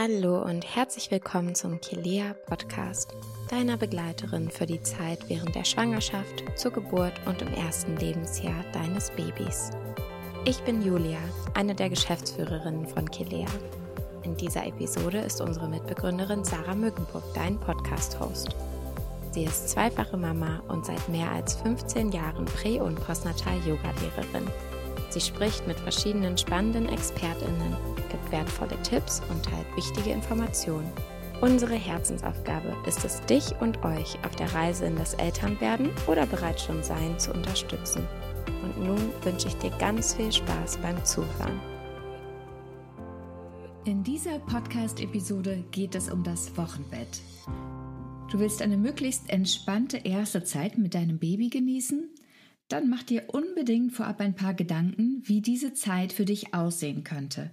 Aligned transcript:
Hallo 0.00 0.40
und 0.44 0.64
herzlich 0.76 1.10
willkommen 1.10 1.56
zum 1.56 1.80
Kilea 1.80 2.32
Podcast, 2.46 3.16
deiner 3.50 3.76
Begleiterin 3.76 4.48
für 4.48 4.64
die 4.64 4.80
Zeit 4.80 5.18
während 5.26 5.56
der 5.56 5.64
Schwangerschaft, 5.64 6.44
zur 6.54 6.70
Geburt 6.70 7.14
und 7.26 7.42
im 7.42 7.52
ersten 7.52 7.96
Lebensjahr 7.96 8.64
deines 8.72 9.10
Babys. 9.10 9.72
Ich 10.44 10.60
bin 10.60 10.82
Julia, 10.82 11.18
eine 11.54 11.74
der 11.74 11.90
Geschäftsführerinnen 11.90 12.86
von 12.86 13.10
Kilea. 13.10 13.48
In 14.22 14.36
dieser 14.36 14.64
Episode 14.68 15.18
ist 15.18 15.40
unsere 15.40 15.68
Mitbegründerin 15.68 16.44
Sarah 16.44 16.76
Mückenburg 16.76 17.24
dein 17.34 17.58
Podcast-Host. 17.58 18.54
Sie 19.32 19.42
ist 19.42 19.68
zweifache 19.68 20.16
Mama 20.16 20.62
und 20.68 20.86
seit 20.86 21.08
mehr 21.08 21.32
als 21.32 21.56
15 21.56 22.12
Jahren 22.12 22.44
Prä- 22.44 22.80
und 22.80 23.04
Postnatal-Yoga-Lehrerin. 23.04 24.46
Sie 25.10 25.20
spricht 25.20 25.66
mit 25.66 25.78
verschiedenen 25.80 26.36
spannenden 26.36 26.88
ExpertInnen, 26.88 27.76
gibt 28.10 28.32
wertvolle 28.32 28.80
Tipps 28.82 29.22
und 29.30 29.44
teilt 29.44 29.76
wichtige 29.76 30.10
Informationen. 30.10 30.92
Unsere 31.40 31.74
Herzensaufgabe 31.74 32.74
ist 32.86 33.04
es, 33.04 33.20
dich 33.26 33.54
und 33.60 33.84
euch 33.84 34.18
auf 34.24 34.34
der 34.36 34.52
Reise 34.54 34.86
in 34.86 34.96
das 34.96 35.14
Elternwerden 35.14 35.90
oder 36.08 36.26
bereits 36.26 36.64
schon 36.64 36.82
Sein 36.82 37.18
zu 37.18 37.32
unterstützen. 37.32 38.06
Und 38.62 38.84
nun 38.84 39.12
wünsche 39.22 39.46
ich 39.46 39.56
dir 39.56 39.70
ganz 39.78 40.14
viel 40.14 40.32
Spaß 40.32 40.78
beim 40.78 41.02
Zuhören. 41.04 41.60
In 43.84 44.02
dieser 44.02 44.40
Podcast-Episode 44.40 45.64
geht 45.70 45.94
es 45.94 46.10
um 46.10 46.24
das 46.24 46.56
Wochenbett. 46.56 47.22
Du 48.30 48.40
willst 48.40 48.60
eine 48.60 48.76
möglichst 48.76 49.30
entspannte 49.30 49.98
erste 49.98 50.44
Zeit 50.44 50.76
mit 50.76 50.94
deinem 50.94 51.18
Baby 51.18 51.48
genießen? 51.48 52.10
Dann 52.68 52.88
mach 52.88 53.02
dir 53.02 53.24
unbedingt 53.28 53.92
vorab 53.92 54.20
ein 54.20 54.34
paar 54.34 54.54
Gedanken, 54.54 55.22
wie 55.24 55.40
diese 55.40 55.72
Zeit 55.74 56.12
für 56.12 56.24
dich 56.24 56.54
aussehen 56.54 57.02
könnte. 57.02 57.50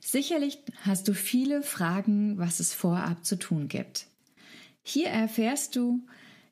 Sicherlich 0.00 0.58
hast 0.82 1.08
du 1.08 1.14
viele 1.14 1.62
Fragen, 1.62 2.36
was 2.36 2.60
es 2.60 2.74
vorab 2.74 3.24
zu 3.24 3.38
tun 3.38 3.68
gibt. 3.68 4.06
Hier 4.82 5.08
erfährst 5.08 5.76
du, 5.76 6.04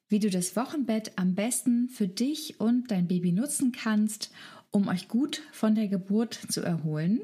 wie 0.09 0.19
du 0.19 0.31
das 0.31 0.57
Wochenbett 0.57 1.13
am 1.17 1.35
besten 1.35 1.89
für 1.89 2.09
dich 2.09 2.59
und 2.59 2.91
dein 2.91 3.07
Baby 3.07 3.33
nutzen 3.33 3.73
kannst, 3.73 4.31
um 4.71 4.89
euch 4.89 5.09
gut 5.09 5.43
von 5.53 5.75
der 5.75 5.89
Geburt 5.89 6.35
zu 6.49 6.63
erholen, 6.63 7.21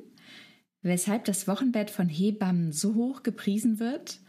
weshalb 0.82 1.24
das 1.24 1.48
Wochenbett 1.48 1.90
von 1.90 2.08
Hebammen 2.08 2.72
so 2.72 2.94
hoch 2.94 3.22
gepriesen 3.22 3.78
wird, 3.78 4.20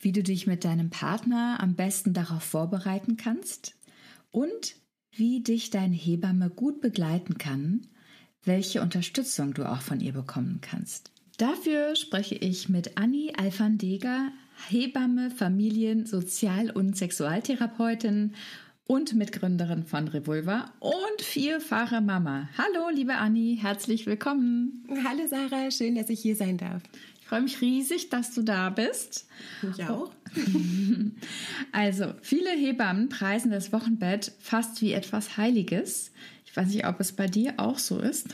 wie 0.00 0.12
du 0.12 0.22
dich 0.22 0.46
mit 0.46 0.64
deinem 0.64 0.90
Partner 0.90 1.58
am 1.60 1.74
besten 1.74 2.12
darauf 2.12 2.42
vorbereiten 2.42 3.16
kannst 3.16 3.74
und 4.30 4.74
wie 5.12 5.40
dich 5.40 5.70
deine 5.70 5.94
Hebamme 5.94 6.50
gut 6.50 6.80
begleiten 6.80 7.38
kann, 7.38 7.86
welche 8.44 8.82
Unterstützung 8.82 9.54
du 9.54 9.70
auch 9.70 9.82
von 9.82 10.00
ihr 10.00 10.12
bekommen 10.12 10.60
kannst. 10.60 11.10
Dafür 11.38 11.96
spreche 11.96 12.34
ich 12.34 12.68
mit 12.68 12.98
Anni 12.98 13.32
Alfandeger, 13.36 14.32
Hebamme, 14.68 15.30
Familien-, 15.30 16.06
Sozial- 16.06 16.70
und 16.70 16.96
Sexualtherapeutin 16.96 18.34
und 18.86 19.14
Mitgründerin 19.14 19.84
von 19.84 20.08
Revolver 20.08 20.72
und 20.80 21.22
vierfache 21.22 22.00
Mama. 22.00 22.48
Hallo, 22.58 22.90
liebe 22.94 23.14
Anni, 23.14 23.58
herzlich 23.60 24.06
willkommen. 24.06 24.84
Hallo 25.04 25.26
Sarah, 25.28 25.70
schön, 25.70 25.94
dass 25.94 26.10
ich 26.10 26.20
hier 26.20 26.36
sein 26.36 26.58
darf. 26.58 26.82
Ich 27.32 27.34
freue 27.34 27.44
mich 27.44 27.62
riesig, 27.62 28.10
dass 28.10 28.34
du 28.34 28.42
da 28.42 28.68
bist. 28.68 29.26
Ich 29.62 29.82
auch. 29.86 30.12
Also, 31.72 32.12
viele 32.20 32.50
Hebammen 32.50 33.08
preisen 33.08 33.50
das 33.50 33.72
Wochenbett 33.72 34.32
fast 34.38 34.82
wie 34.82 34.92
etwas 34.92 35.38
Heiliges. 35.38 36.12
Ich 36.44 36.54
weiß 36.54 36.68
nicht, 36.68 36.86
ob 36.86 37.00
es 37.00 37.12
bei 37.12 37.28
dir 37.28 37.54
auch 37.56 37.78
so 37.78 37.98
ist. 38.00 38.28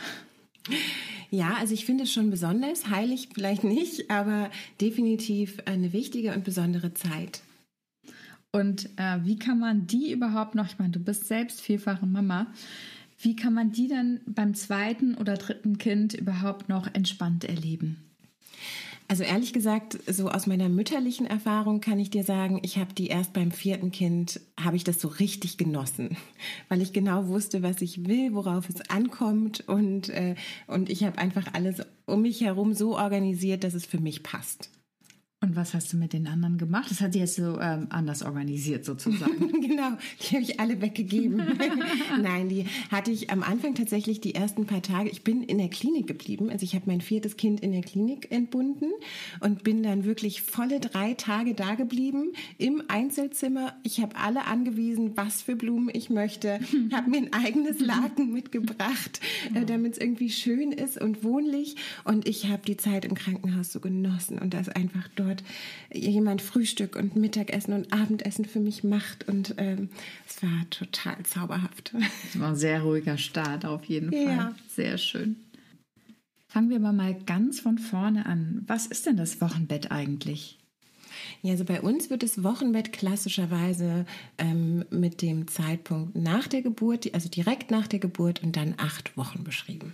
Ja, 1.30 1.54
also 1.60 1.74
ich 1.74 1.86
finde 1.86 2.04
es 2.04 2.12
schon 2.12 2.30
besonders, 2.30 2.90
heilig 2.90 3.28
vielleicht 3.32 3.62
nicht, 3.62 4.10
aber 4.10 4.50
definitiv 4.80 5.58
eine 5.66 5.92
wichtige 5.92 6.34
und 6.34 6.42
besondere 6.42 6.92
Zeit. 6.92 7.42
Und 8.50 8.86
äh, 8.96 9.18
wie 9.22 9.38
kann 9.38 9.60
man 9.60 9.86
die 9.86 10.10
überhaupt 10.10 10.56
noch, 10.56 10.66
ich 10.66 10.78
meine, 10.80 10.90
du 10.90 10.98
bist 10.98 11.28
selbst 11.28 11.60
vierfache 11.60 12.06
Mama, 12.06 12.48
wie 13.20 13.36
kann 13.36 13.54
man 13.54 13.70
die 13.70 13.86
dann 13.86 14.20
beim 14.26 14.54
zweiten 14.54 15.14
oder 15.14 15.34
dritten 15.34 15.78
Kind 15.78 16.14
überhaupt 16.14 16.68
noch 16.68 16.92
entspannt 16.92 17.44
erleben? 17.44 18.07
Also 19.10 19.24
ehrlich 19.24 19.54
gesagt, 19.54 19.98
so 20.06 20.28
aus 20.28 20.46
meiner 20.46 20.68
mütterlichen 20.68 21.26
Erfahrung 21.26 21.80
kann 21.80 21.98
ich 21.98 22.10
dir 22.10 22.24
sagen, 22.24 22.60
ich 22.62 22.76
habe 22.76 22.92
die 22.92 23.06
erst 23.06 23.32
beim 23.32 23.50
vierten 23.50 23.90
Kind, 23.90 24.38
habe 24.60 24.76
ich 24.76 24.84
das 24.84 25.00
so 25.00 25.08
richtig 25.08 25.56
genossen, 25.56 26.18
weil 26.68 26.82
ich 26.82 26.92
genau 26.92 27.26
wusste, 27.26 27.62
was 27.62 27.80
ich 27.80 28.06
will, 28.06 28.34
worauf 28.34 28.68
es 28.68 28.90
ankommt 28.90 29.66
und, 29.66 30.10
äh, 30.10 30.34
und 30.66 30.90
ich 30.90 31.04
habe 31.04 31.16
einfach 31.16 31.54
alles 31.54 31.80
um 32.04 32.20
mich 32.20 32.42
herum 32.42 32.74
so 32.74 32.98
organisiert, 32.98 33.64
dass 33.64 33.72
es 33.72 33.86
für 33.86 33.98
mich 33.98 34.22
passt. 34.22 34.68
Und 35.40 35.54
was 35.54 35.72
hast 35.72 35.92
du 35.92 35.96
mit 35.96 36.14
den 36.14 36.26
anderen 36.26 36.58
gemacht? 36.58 36.90
Das 36.90 37.00
hat 37.00 37.12
sie 37.12 37.20
jetzt 37.20 37.36
so 37.36 37.60
ähm, 37.60 37.86
anders 37.90 38.24
organisiert 38.24 38.84
sozusagen. 38.84 39.60
genau, 39.60 39.92
die 40.20 40.34
habe 40.34 40.42
ich 40.42 40.58
alle 40.58 40.80
weggegeben. 40.80 41.40
Nein, 42.20 42.48
die 42.48 42.66
hatte 42.90 43.12
ich 43.12 43.30
am 43.30 43.44
Anfang 43.44 43.76
tatsächlich 43.76 44.20
die 44.20 44.34
ersten 44.34 44.66
paar 44.66 44.82
Tage. 44.82 45.10
Ich 45.10 45.22
bin 45.22 45.44
in 45.44 45.58
der 45.58 45.68
Klinik 45.68 46.08
geblieben. 46.08 46.50
Also 46.50 46.64
ich 46.64 46.74
habe 46.74 46.86
mein 46.88 47.00
viertes 47.00 47.36
Kind 47.36 47.60
in 47.60 47.70
der 47.70 47.82
Klinik 47.82 48.32
entbunden 48.32 48.90
und 49.38 49.62
bin 49.62 49.84
dann 49.84 50.04
wirklich 50.04 50.42
volle 50.42 50.80
drei 50.80 51.14
Tage 51.14 51.54
da 51.54 51.76
geblieben 51.76 52.32
im 52.58 52.82
Einzelzimmer. 52.88 53.76
Ich 53.84 54.00
habe 54.00 54.16
alle 54.16 54.44
angewiesen, 54.46 55.16
was 55.16 55.42
für 55.42 55.54
Blumen 55.54 55.88
ich 55.92 56.10
möchte. 56.10 56.58
habe 56.92 57.10
mir 57.10 57.18
ein 57.18 57.32
eigenes 57.32 57.78
Laken 57.78 58.32
mitgebracht, 58.32 59.20
äh, 59.54 59.64
damit 59.64 59.92
es 59.92 59.98
irgendwie 59.98 60.30
schön 60.30 60.72
ist 60.72 61.00
und 61.00 61.22
wohnlich. 61.22 61.76
Und 62.02 62.26
ich 62.26 62.48
habe 62.48 62.62
die 62.66 62.76
Zeit 62.76 63.04
im 63.04 63.14
Krankenhaus 63.14 63.70
so 63.70 63.78
genossen 63.78 64.40
und 64.40 64.52
das 64.52 64.68
einfach 64.68 65.06
dort 65.14 65.27
dort 65.28 65.42
jemand 65.92 66.42
Frühstück 66.42 66.96
und 66.96 67.16
Mittagessen 67.16 67.72
und 67.72 67.92
Abendessen 67.92 68.44
für 68.44 68.60
mich 68.60 68.84
macht. 68.84 69.28
Und 69.28 69.54
ähm, 69.58 69.90
es 70.26 70.42
war 70.42 70.68
total 70.70 71.22
zauberhaft. 71.24 71.92
Es 72.28 72.38
war 72.38 72.50
ein 72.50 72.56
sehr 72.56 72.82
ruhiger 72.82 73.18
Start 73.18 73.64
auf 73.64 73.84
jeden 73.84 74.10
Fall. 74.10 74.36
Ja. 74.36 74.54
Sehr 74.68 74.98
schön. 74.98 75.36
Fangen 76.48 76.70
wir 76.70 76.76
aber 76.76 76.92
mal 76.92 77.14
ganz 77.26 77.60
von 77.60 77.78
vorne 77.78 78.26
an. 78.26 78.64
Was 78.66 78.86
ist 78.86 79.06
denn 79.06 79.16
das 79.16 79.40
Wochenbett 79.40 79.90
eigentlich? 79.90 80.58
Ja, 81.42 81.52
also 81.52 81.64
bei 81.64 81.80
uns 81.80 82.10
wird 82.10 82.22
das 82.22 82.42
Wochenbett 82.42 82.92
klassischerweise 82.92 84.06
ähm, 84.38 84.84
mit 84.90 85.22
dem 85.22 85.48
Zeitpunkt 85.48 86.16
nach 86.16 86.48
der 86.48 86.62
Geburt, 86.62 87.12
also 87.14 87.28
direkt 87.28 87.70
nach 87.70 87.86
der 87.86 87.98
Geburt 87.98 88.42
und 88.42 88.56
dann 88.56 88.74
acht 88.76 89.16
Wochen 89.16 89.44
beschrieben. 89.44 89.92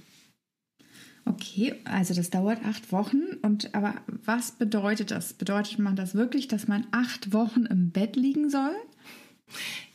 Okay, 1.27 1.75
also 1.85 2.15
das 2.15 2.31
dauert 2.31 2.65
acht 2.65 2.93
Wochen. 2.93 3.23
Und 3.43 3.75
aber 3.75 3.95
was 4.07 4.53
bedeutet 4.53 5.11
das? 5.11 5.33
Bedeutet 5.33 5.79
man 5.79 5.97
das 5.97 6.15
wirklich, 6.15 6.49
dass 6.49 6.69
man 6.69 6.87
acht 6.91 7.33
Wochen 7.33 7.65
im 7.67 7.91
Bett 7.91 8.17
liegen 8.17 8.51
soll? 8.51 8.75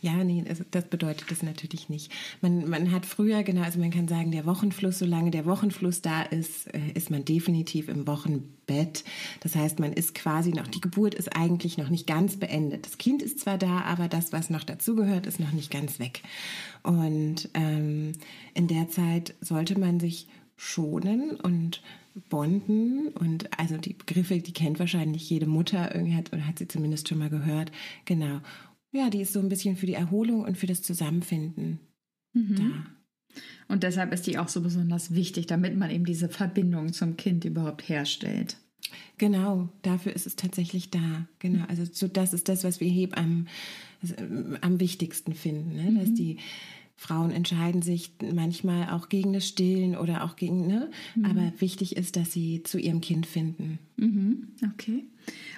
Ja, 0.01 0.23
nee, 0.23 0.45
also 0.47 0.63
das 0.71 0.85
bedeutet 0.85 1.29
das 1.29 1.43
natürlich 1.43 1.89
nicht. 1.89 2.11
Man, 2.41 2.69
man 2.69 2.91
hat 2.91 3.05
früher, 3.05 3.43
genau, 3.43 3.63
also 3.63 3.79
man 3.79 3.91
kann 3.91 4.07
sagen, 4.07 4.31
der 4.31 4.45
Wochenfluss, 4.45 4.99
solange 4.99 5.31
der 5.31 5.45
Wochenfluss 5.45 6.01
da 6.01 6.21
ist, 6.21 6.73
äh, 6.73 6.91
ist 6.93 7.11
man 7.11 7.25
definitiv 7.25 7.89
im 7.89 8.07
Wochenbett. 8.07 9.03
Das 9.41 9.55
heißt, 9.55 9.79
man 9.79 9.91
ist 9.91 10.15
quasi 10.15 10.51
noch, 10.51 10.67
die 10.67 10.79
Geburt 10.79 11.15
ist 11.15 11.35
eigentlich 11.35 11.77
noch 11.77 11.89
nicht 11.89 12.07
ganz 12.07 12.37
beendet. 12.37 12.85
Das 12.85 12.97
Kind 12.97 13.21
ist 13.21 13.39
zwar 13.39 13.57
da, 13.57 13.81
aber 13.81 14.07
das, 14.07 14.31
was 14.31 14.49
noch 14.49 14.63
dazugehört, 14.63 15.25
ist 15.25 15.39
noch 15.39 15.51
nicht 15.51 15.71
ganz 15.71 15.99
weg. 15.99 16.21
Und 16.83 17.49
ähm, 17.53 18.13
in 18.53 18.67
der 18.67 18.87
Zeit 18.87 19.35
sollte 19.41 19.77
man 19.77 19.99
sich 19.99 20.27
schonen 20.59 21.31
und 21.37 21.81
bonden 22.27 23.07
und 23.09 23.57
also 23.57 23.77
die 23.77 23.93
Begriffe, 23.93 24.39
die 24.39 24.51
kennt 24.51 24.77
wahrscheinlich 24.77 25.29
jede 25.29 25.45
Mutter, 25.45 25.95
irgendwie 25.95 26.15
hat 26.15 26.33
oder 26.33 26.45
hat 26.45 26.59
sie 26.59 26.67
zumindest 26.67 27.07
schon 27.07 27.17
mal 27.17 27.29
gehört. 27.29 27.71
Genau. 28.03 28.41
Ja, 28.91 29.09
die 29.09 29.21
ist 29.21 29.31
so 29.31 29.39
ein 29.39 29.47
bisschen 29.47 29.77
für 29.77 29.85
die 29.85 29.93
Erholung 29.93 30.41
und 30.43 30.57
für 30.57 30.67
das 30.67 30.81
Zusammenfinden 30.81 31.79
mhm. 32.33 32.55
da. 32.55 33.41
Und 33.69 33.83
deshalb 33.83 34.11
ist 34.11 34.27
die 34.27 34.37
auch 34.37 34.49
so 34.49 34.61
besonders 34.61 35.13
wichtig, 35.13 35.47
damit 35.47 35.77
man 35.77 35.91
eben 35.91 36.03
diese 36.03 36.27
Verbindung 36.27 36.91
zum 36.91 37.15
Kind 37.15 37.45
überhaupt 37.45 37.87
herstellt. 37.87 38.57
Genau, 39.17 39.69
dafür 39.83 40.13
ist 40.13 40.27
es 40.27 40.35
tatsächlich 40.35 40.89
da. 40.89 41.27
Genau, 41.37 41.63
also 41.69 41.85
so 41.89 42.07
das 42.09 42.33
ist 42.33 42.49
das, 42.49 42.65
was 42.65 42.81
wir 42.81 42.89
Hebammen 42.89 43.47
also, 44.01 44.15
am 44.61 44.79
wichtigsten 44.81 45.33
finden, 45.33 45.75
ne? 45.75 45.99
dass 45.99 46.09
mhm. 46.09 46.15
die 46.15 46.37
Frauen 46.99 47.31
entscheiden 47.31 47.81
sich 47.81 48.11
manchmal 48.33 48.89
auch 48.89 49.07
gegen 49.07 49.31
das 49.31 49.47
Stillen 49.47 49.95
oder 49.95 50.25
auch 50.25 50.35
gegen, 50.35 50.67
ne? 50.67 50.91
Mhm. 51.15 51.25
Aber 51.25 51.53
wichtig 51.59 51.95
ist, 51.95 52.17
dass 52.17 52.33
sie 52.33 52.61
zu 52.63 52.77
ihrem 52.77 52.99
Kind 52.99 53.25
finden. 53.25 53.79
Mhm. 53.95 54.49
Okay. 54.73 55.05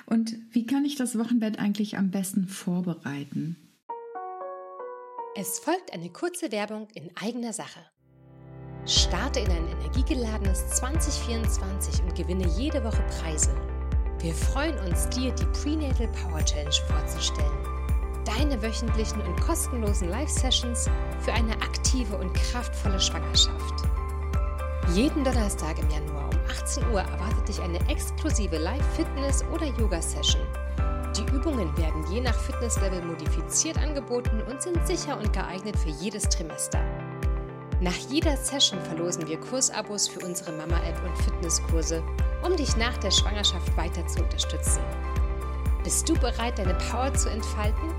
Und 0.05 0.37
wie 0.51 0.67
kann 0.67 0.85
ich 0.85 0.97
das 0.97 1.17
Wochenbett 1.17 1.57
eigentlich 1.57 1.97
am 1.97 2.11
besten 2.11 2.47
vorbereiten? 2.47 3.55
Es 5.35 5.57
folgt 5.57 5.91
eine 5.93 6.11
kurze 6.11 6.51
Werbung 6.51 6.87
in 6.93 7.09
eigener 7.15 7.53
Sache. 7.53 7.79
Starte 8.85 9.39
in 9.39 9.49
ein 9.49 9.67
energiegeladenes 9.79 10.69
2024 10.75 12.03
und 12.03 12.15
gewinne 12.15 12.47
jede 12.55 12.83
Woche 12.83 13.03
Preise. 13.19 13.49
Wir 14.19 14.33
freuen 14.33 14.77
uns, 14.87 15.09
dir 15.09 15.33
die 15.33 15.45
Prenatal 15.45 16.07
Power 16.09 16.45
Challenge 16.45 16.75
vorzustellen 16.87 17.80
deine 18.25 18.61
wöchentlichen 18.61 19.21
und 19.21 19.39
kostenlosen 19.41 20.09
Live-Sessions 20.09 20.89
für 21.19 21.33
eine 21.33 21.53
aktive 21.61 22.17
und 22.17 22.33
kraftvolle 22.33 22.99
Schwangerschaft. 22.99 23.85
Jeden 24.93 25.23
Donnerstag 25.23 25.79
im 25.79 25.89
Januar 25.89 26.29
um 26.29 26.39
18 26.49 26.83
Uhr 26.91 27.01
erwartet 27.01 27.47
dich 27.47 27.61
eine 27.61 27.79
exklusive 27.89 28.57
Live-Fitness- 28.57 29.43
oder 29.53 29.65
Yoga-Session. 29.65 30.41
Die 31.15 31.35
Übungen 31.35 31.75
werden 31.77 32.05
je 32.11 32.21
nach 32.21 32.35
Fitnesslevel 32.35 33.01
modifiziert 33.03 33.77
angeboten 33.77 34.41
und 34.49 34.61
sind 34.61 34.85
sicher 34.85 35.17
und 35.17 35.33
geeignet 35.33 35.77
für 35.77 35.89
jedes 35.89 36.23
Trimester. 36.23 36.79
Nach 37.81 37.95
jeder 38.09 38.37
Session 38.37 38.79
verlosen 38.81 39.27
wir 39.27 39.39
Kursabos 39.39 40.07
für 40.07 40.25
unsere 40.25 40.51
Mama-App 40.51 41.01
und 41.03 41.17
Fitnesskurse, 41.23 42.03
um 42.43 42.55
dich 42.55 42.77
nach 42.77 42.97
der 42.97 43.11
Schwangerschaft 43.11 43.75
weiter 43.75 44.05
zu 44.07 44.21
unterstützen. 44.23 44.81
Bist 45.83 46.07
du 46.07 46.13
bereit, 46.13 46.59
deine 46.59 46.75
Power 46.75 47.13
zu 47.13 47.29
entfalten? 47.29 47.89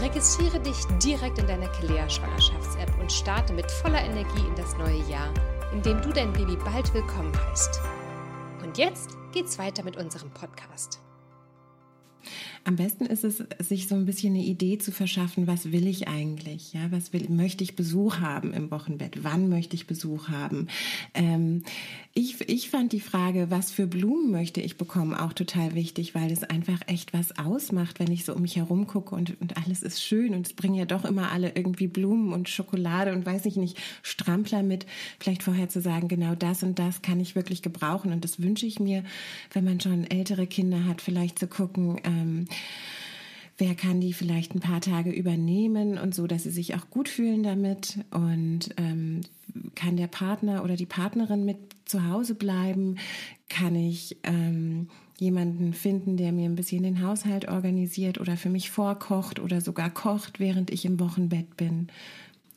Registriere 0.00 0.60
dich 0.60 0.76
direkt 1.02 1.38
in 1.38 1.48
deiner 1.48 1.66
Kelea 1.68 2.08
Schwangerschafts-App 2.08 3.00
und 3.00 3.10
starte 3.10 3.52
mit 3.52 3.68
voller 3.68 4.00
Energie 4.00 4.46
in 4.46 4.54
das 4.54 4.76
neue 4.76 5.02
Jahr, 5.10 5.28
in 5.72 5.82
dem 5.82 6.00
du 6.00 6.12
dein 6.12 6.32
Baby 6.32 6.56
bald 6.56 6.94
willkommen 6.94 7.32
heißt. 7.50 7.80
Und 8.62 8.78
jetzt 8.78 9.18
geht's 9.32 9.58
weiter 9.58 9.82
mit 9.82 9.96
unserem 9.96 10.30
Podcast. 10.30 11.00
Am 12.64 12.76
besten 12.76 13.06
ist 13.06 13.24
es, 13.24 13.42
sich 13.58 13.88
so 13.88 13.94
ein 13.94 14.06
bisschen 14.06 14.34
eine 14.34 14.44
Idee 14.44 14.78
zu 14.78 14.92
verschaffen, 14.92 15.46
was 15.46 15.72
will 15.72 15.86
ich 15.86 16.08
eigentlich? 16.08 16.72
Ja, 16.72 16.90
was 16.90 17.12
will, 17.12 17.26
möchte 17.28 17.64
ich 17.64 17.76
Besuch 17.76 18.18
haben 18.20 18.52
im 18.52 18.70
Wochenbett? 18.70 19.24
Wann 19.24 19.48
möchte 19.48 19.74
ich 19.74 19.86
Besuch 19.86 20.28
haben? 20.28 20.68
Ähm, 21.14 21.62
ich, 22.14 22.48
ich 22.48 22.68
fand 22.68 22.92
die 22.92 23.00
Frage, 23.00 23.46
was 23.50 23.70
für 23.70 23.86
Blumen 23.86 24.32
möchte 24.32 24.60
ich 24.60 24.76
bekommen, 24.76 25.14
auch 25.14 25.32
total 25.32 25.76
wichtig, 25.76 26.16
weil 26.16 26.32
es 26.32 26.42
einfach 26.42 26.80
echt 26.86 27.12
was 27.12 27.38
ausmacht, 27.38 28.00
wenn 28.00 28.10
ich 28.10 28.24
so 28.24 28.34
um 28.34 28.42
mich 28.42 28.56
herum 28.56 28.88
gucke 28.88 29.14
und, 29.14 29.40
und 29.40 29.56
alles 29.56 29.84
ist 29.84 30.02
schön 30.02 30.34
und 30.34 30.46
es 30.46 30.52
bringen 30.52 30.74
ja 30.74 30.84
doch 30.84 31.04
immer 31.04 31.30
alle 31.30 31.52
irgendwie 31.54 31.86
Blumen 31.86 32.32
und 32.32 32.48
Schokolade 32.48 33.12
und 33.12 33.24
weiß 33.24 33.46
ich 33.46 33.54
nicht, 33.56 33.78
Strampler 34.02 34.64
mit. 34.64 34.84
Vielleicht 35.20 35.44
vorher 35.44 35.68
zu 35.68 35.80
sagen, 35.80 36.08
genau 36.08 36.34
das 36.34 36.64
und 36.64 36.78
das 36.80 37.02
kann 37.02 37.20
ich 37.20 37.36
wirklich 37.36 37.62
gebrauchen 37.62 38.12
und 38.12 38.24
das 38.24 38.42
wünsche 38.42 38.66
ich 38.66 38.80
mir, 38.80 39.04
wenn 39.52 39.64
man 39.64 39.80
schon 39.80 40.04
ältere 40.10 40.48
Kinder 40.48 40.86
hat, 40.86 41.00
vielleicht 41.00 41.38
zu 41.38 41.46
gucken, 41.46 42.00
ähm, 42.18 42.44
wer 43.58 43.74
kann 43.74 44.00
die 44.00 44.12
vielleicht 44.12 44.54
ein 44.54 44.60
paar 44.60 44.80
Tage 44.80 45.10
übernehmen 45.10 45.98
und 45.98 46.14
so, 46.14 46.26
dass 46.26 46.44
sie 46.44 46.50
sich 46.50 46.74
auch 46.74 46.90
gut 46.90 47.08
fühlen 47.08 47.42
damit? 47.42 47.98
Und 48.10 48.70
ähm, 48.76 49.22
kann 49.74 49.96
der 49.96 50.06
Partner 50.06 50.64
oder 50.64 50.76
die 50.76 50.86
Partnerin 50.86 51.44
mit 51.44 51.58
zu 51.84 52.06
Hause 52.06 52.34
bleiben, 52.34 52.96
kann 53.48 53.74
ich 53.74 54.18
ähm, 54.22 54.88
jemanden 55.18 55.72
finden, 55.72 56.16
der 56.16 56.32
mir 56.32 56.48
ein 56.48 56.54
bisschen 56.54 56.84
den 56.84 57.02
Haushalt 57.02 57.48
organisiert 57.48 58.20
oder 58.20 58.36
für 58.36 58.50
mich 58.50 58.70
vorkocht 58.70 59.40
oder 59.40 59.60
sogar 59.60 59.90
kocht, 59.90 60.38
während 60.38 60.70
ich 60.70 60.84
im 60.84 61.00
Wochenbett 61.00 61.56
bin 61.56 61.88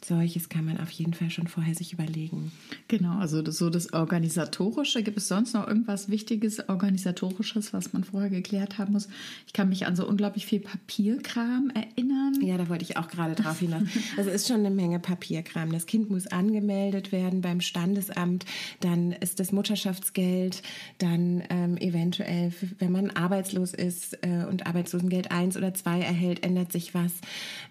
solches 0.04 0.50
kann 0.50 0.66
man 0.66 0.80
auf 0.80 0.90
jeden 0.92 1.14
Fall 1.14 1.30
schon 1.30 1.48
vorher 1.48 1.76
sich 1.76 1.94
überlegen. 1.94 2.52
Genau, 2.88 3.20
also 3.20 3.42
das, 3.42 3.58
so 3.58 3.70
das 3.70 3.94
Organisatorische. 3.94 5.04
Gibt 5.04 5.18
es 5.18 5.28
sonst 5.28 5.54
noch 5.54 5.68
irgendwas 5.68 6.10
Wichtiges, 6.10 6.68
Organisatorisches, 6.70 7.74
was 7.74 7.94
man 7.94 8.04
vorher 8.04 8.30
geklärt 8.30 8.78
haben 8.78 8.94
muss? 8.94 9.08
Ich 9.48 9.54
kann 9.54 9.70
mich 9.70 9.86
an 9.86 9.96
so 9.96 10.08
unglaublich 10.08 10.46
viel 10.46 10.60
Papierkram 10.60 11.72
erinnern. 11.74 12.42
Ja, 12.42 12.58
da 12.58 12.70
wollte 12.70 12.84
ich 12.84 12.98
auch 12.98 13.08
gerade 13.08 13.36
drauf 13.36 13.60
hinaus. 13.60 13.84
Also 14.18 14.30
es 14.30 14.42
ist 14.42 14.48
schon 14.48 14.58
eine 14.58 14.72
Menge 14.72 15.00
Papierkram. 15.00 15.72
Das 15.72 15.86
Kind 15.86 16.10
muss 16.10 16.28
angemeldet 16.28 17.12
werden 17.12 17.42
beim 17.42 17.62
Standesamt, 17.62 18.46
dann 18.80 19.12
ist 19.12 19.40
das 19.40 19.52
Mutterschaftsgeld, 19.52 20.64
dann 20.98 21.44
ähm, 21.50 21.78
eventuell, 21.78 22.52
wenn 22.80 22.92
man 22.92 23.12
arbeitslos 23.12 23.74
ist 23.74 24.18
äh, 24.24 24.46
und 24.50 24.66
Arbeitslosengeld 24.66 25.32
1 25.32 25.58
oder 25.58 25.74
2 25.74 26.00
erhält, 26.02 26.44
ändert 26.44 26.72
sich 26.72 26.94
was. 26.94 27.12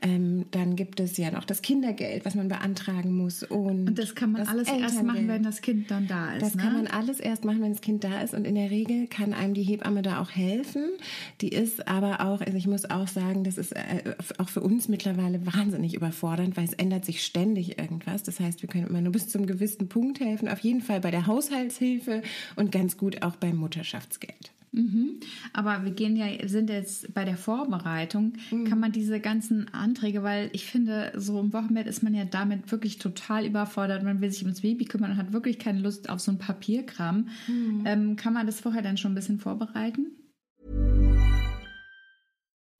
Ähm, 0.02 0.46
dann 0.50 0.76
gibt 0.76 1.00
es 1.00 1.16
ja 1.16 1.30
noch 1.30 1.44
das 1.44 1.62
Kindergeld 1.62 2.19
Geld, 2.20 2.24
was 2.24 2.34
man 2.34 2.48
beantragen 2.48 3.12
muss. 3.16 3.42
Und, 3.42 3.88
und 3.88 3.98
das 3.98 4.14
kann 4.14 4.32
man 4.32 4.42
das 4.42 4.50
alles 4.50 4.68
erst 4.68 5.02
machen, 5.02 5.28
wenn 5.28 5.42
das 5.42 5.62
Kind 5.62 5.90
dann 5.90 6.06
da 6.06 6.34
ist. 6.34 6.42
Das 6.42 6.54
ne? 6.54 6.62
kann 6.62 6.72
man 6.74 6.86
alles 6.86 7.20
erst 7.20 7.44
machen, 7.44 7.62
wenn 7.62 7.72
das 7.72 7.80
Kind 7.80 8.04
da 8.04 8.20
ist. 8.20 8.34
Und 8.34 8.46
in 8.46 8.54
der 8.54 8.70
Regel 8.70 9.06
kann 9.06 9.32
einem 9.32 9.54
die 9.54 9.62
Hebamme 9.62 10.02
da 10.02 10.20
auch 10.20 10.30
helfen. 10.30 10.90
Die 11.40 11.48
ist 11.48 11.88
aber 11.88 12.20
auch, 12.20 12.40
also 12.40 12.56
ich 12.56 12.66
muss 12.66 12.88
auch 12.88 13.08
sagen, 13.08 13.44
das 13.44 13.58
ist 13.58 13.72
äh, 13.72 14.14
auch 14.38 14.48
für 14.48 14.60
uns 14.60 14.88
mittlerweile 14.88 15.44
wahnsinnig 15.46 15.94
überfordernd, 15.94 16.56
weil 16.56 16.64
es 16.64 16.74
ändert 16.74 17.04
sich 17.04 17.24
ständig 17.24 17.78
irgendwas. 17.78 18.22
Das 18.22 18.40
heißt, 18.40 18.62
wir 18.62 18.68
können 18.68 18.86
immer 18.86 19.00
nur 19.00 19.12
bis 19.12 19.28
zum 19.28 19.46
gewissen 19.46 19.88
Punkt 19.88 20.20
helfen. 20.20 20.48
Auf 20.48 20.60
jeden 20.60 20.82
Fall 20.82 21.00
bei 21.00 21.10
der 21.10 21.26
Haushaltshilfe 21.26 22.22
und 22.56 22.72
ganz 22.72 22.96
gut 22.96 23.22
auch 23.22 23.36
beim 23.36 23.56
Mutterschaftsgeld. 23.56 24.52
Mhm. 24.72 25.20
Aber 25.52 25.84
wir 25.84 25.90
gehen 25.90 26.16
ja, 26.16 26.26
sind 26.46 26.70
jetzt 26.70 27.12
bei 27.12 27.24
der 27.24 27.36
Vorbereitung, 27.36 28.34
mhm. 28.50 28.64
kann 28.64 28.78
man 28.78 28.92
diese 28.92 29.20
ganzen 29.20 29.72
Anträge, 29.74 30.22
weil 30.22 30.50
ich 30.52 30.66
finde, 30.66 31.12
so 31.16 31.40
im 31.40 31.52
Wochenbett 31.52 31.86
ist 31.86 32.02
man 32.02 32.14
ja 32.14 32.24
damit 32.24 32.70
wirklich 32.70 32.98
total 32.98 33.44
überfordert. 33.46 34.02
Man 34.02 34.20
will 34.20 34.30
sich 34.30 34.42
ums 34.42 34.60
Baby 34.60 34.84
kümmern 34.84 35.12
und 35.12 35.16
hat 35.16 35.32
wirklich 35.32 35.58
keine 35.58 35.80
Lust 35.80 36.08
auf 36.08 36.20
so 36.20 36.30
ein 36.30 36.38
Papierkram. 36.38 37.28
Mhm. 37.48 37.82
Ähm, 37.84 38.16
kann 38.16 38.32
man 38.32 38.46
das 38.46 38.60
vorher 38.60 38.82
dann 38.82 38.96
schon 38.96 39.12
ein 39.12 39.16
bisschen 39.16 39.40
vorbereiten? 39.40 40.16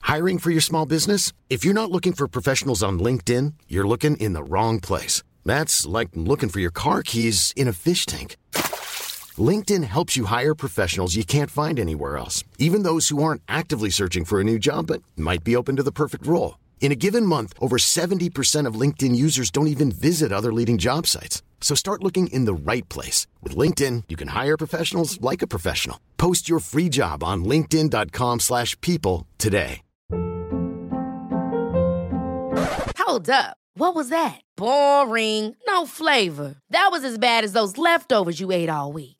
Hiring 0.02 0.38
for 0.38 0.50
your 0.50 0.60
small 0.60 0.86
business? 0.86 1.32
If 1.48 1.64
you're 1.64 1.74
not 1.74 1.90
looking 1.90 2.14
for 2.14 2.26
professionals 2.26 2.82
on 2.82 2.98
LinkedIn, 2.98 3.54
you're 3.68 3.86
looking 3.86 4.16
in 4.16 4.34
the 4.34 4.42
wrong 4.42 4.80
place. 4.80 5.22
That's 5.44 5.86
like 5.86 6.10
looking 6.14 6.48
for 6.48 6.60
your 6.60 6.72
car 6.72 7.02
keys 7.02 7.52
in 7.56 7.68
a 7.68 7.72
fish 7.72 8.06
tank. 8.06 8.36
LinkedIn 9.40 9.84
helps 9.84 10.16
you 10.16 10.24
hire 10.24 10.54
professionals 10.54 11.14
you 11.14 11.24
can't 11.24 11.50
find 11.50 11.78
anywhere 11.78 12.16
else, 12.16 12.42
even 12.58 12.82
those 12.82 13.10
who 13.10 13.22
aren't 13.22 13.42
actively 13.46 13.90
searching 13.90 14.24
for 14.24 14.40
a 14.40 14.44
new 14.44 14.58
job 14.58 14.88
but 14.88 15.02
might 15.16 15.44
be 15.44 15.54
open 15.54 15.76
to 15.76 15.82
the 15.84 15.92
perfect 15.92 16.26
role. 16.26 16.58
In 16.80 16.90
a 16.90 16.96
given 16.96 17.24
month, 17.24 17.52
over 17.60 17.76
70% 17.76 18.66
of 18.66 18.74
LinkedIn 18.74 19.14
users 19.14 19.52
don't 19.52 19.68
even 19.68 19.92
visit 19.92 20.32
other 20.32 20.52
leading 20.52 20.78
job 20.78 21.06
sites. 21.06 21.42
So 21.60 21.76
start 21.76 22.02
looking 22.02 22.26
in 22.28 22.46
the 22.46 22.54
right 22.54 22.88
place. 22.88 23.28
With 23.42 23.54
LinkedIn, 23.54 24.04
you 24.08 24.16
can 24.16 24.28
hire 24.28 24.56
professionals 24.56 25.20
like 25.20 25.42
a 25.42 25.46
professional. 25.46 26.00
Post 26.16 26.48
your 26.48 26.58
free 26.58 26.88
job 26.88 27.22
on 27.22 27.44
linkedin.com 27.44 28.40
slash 28.40 28.80
people 28.80 29.28
today. 29.38 29.82
Hold 32.98 33.28
up. 33.30 33.56
What 33.74 33.94
was 33.94 34.08
that? 34.08 34.40
Boring. 34.56 35.56
No 35.66 35.86
flavor. 35.86 36.56
That 36.70 36.88
was 36.92 37.02
as 37.04 37.18
bad 37.18 37.44
as 37.44 37.52
those 37.52 37.76
leftovers 37.76 38.40
you 38.40 38.52
ate 38.52 38.68
all 38.68 38.92
week. 38.92 39.19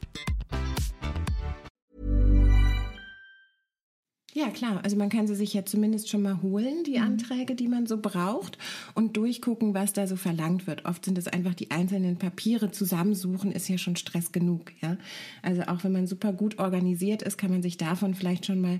Ja, 4.33 4.49
klar. 4.49 4.79
Also 4.83 4.95
man 4.95 5.09
kann 5.09 5.27
sie 5.27 5.35
sich 5.35 5.53
ja 5.53 5.65
zumindest 5.65 6.09
schon 6.09 6.21
mal 6.21 6.41
holen, 6.41 6.83
die 6.85 6.97
mhm. 6.97 7.03
Anträge, 7.03 7.53
die 7.53 7.67
man 7.67 7.85
so 7.85 7.97
braucht, 7.97 8.57
und 8.93 9.17
durchgucken, 9.17 9.73
was 9.73 9.91
da 9.91 10.07
so 10.07 10.15
verlangt 10.15 10.67
wird. 10.67 10.85
Oft 10.85 11.03
sind 11.03 11.17
es 11.17 11.27
einfach 11.27 11.53
die 11.53 11.71
einzelnen 11.71 12.17
Papiere 12.17 12.71
zusammensuchen, 12.71 13.51
ist 13.51 13.67
ja 13.67 13.77
schon 13.77 13.97
Stress 13.97 14.31
genug. 14.31 14.71
Ja? 14.81 14.95
Also 15.41 15.63
auch 15.63 15.83
wenn 15.83 15.91
man 15.91 16.07
super 16.07 16.31
gut 16.31 16.59
organisiert 16.59 17.21
ist, 17.23 17.37
kann 17.37 17.51
man 17.51 17.61
sich 17.61 17.75
davon 17.75 18.15
vielleicht 18.15 18.45
schon 18.45 18.61
mal 18.61 18.79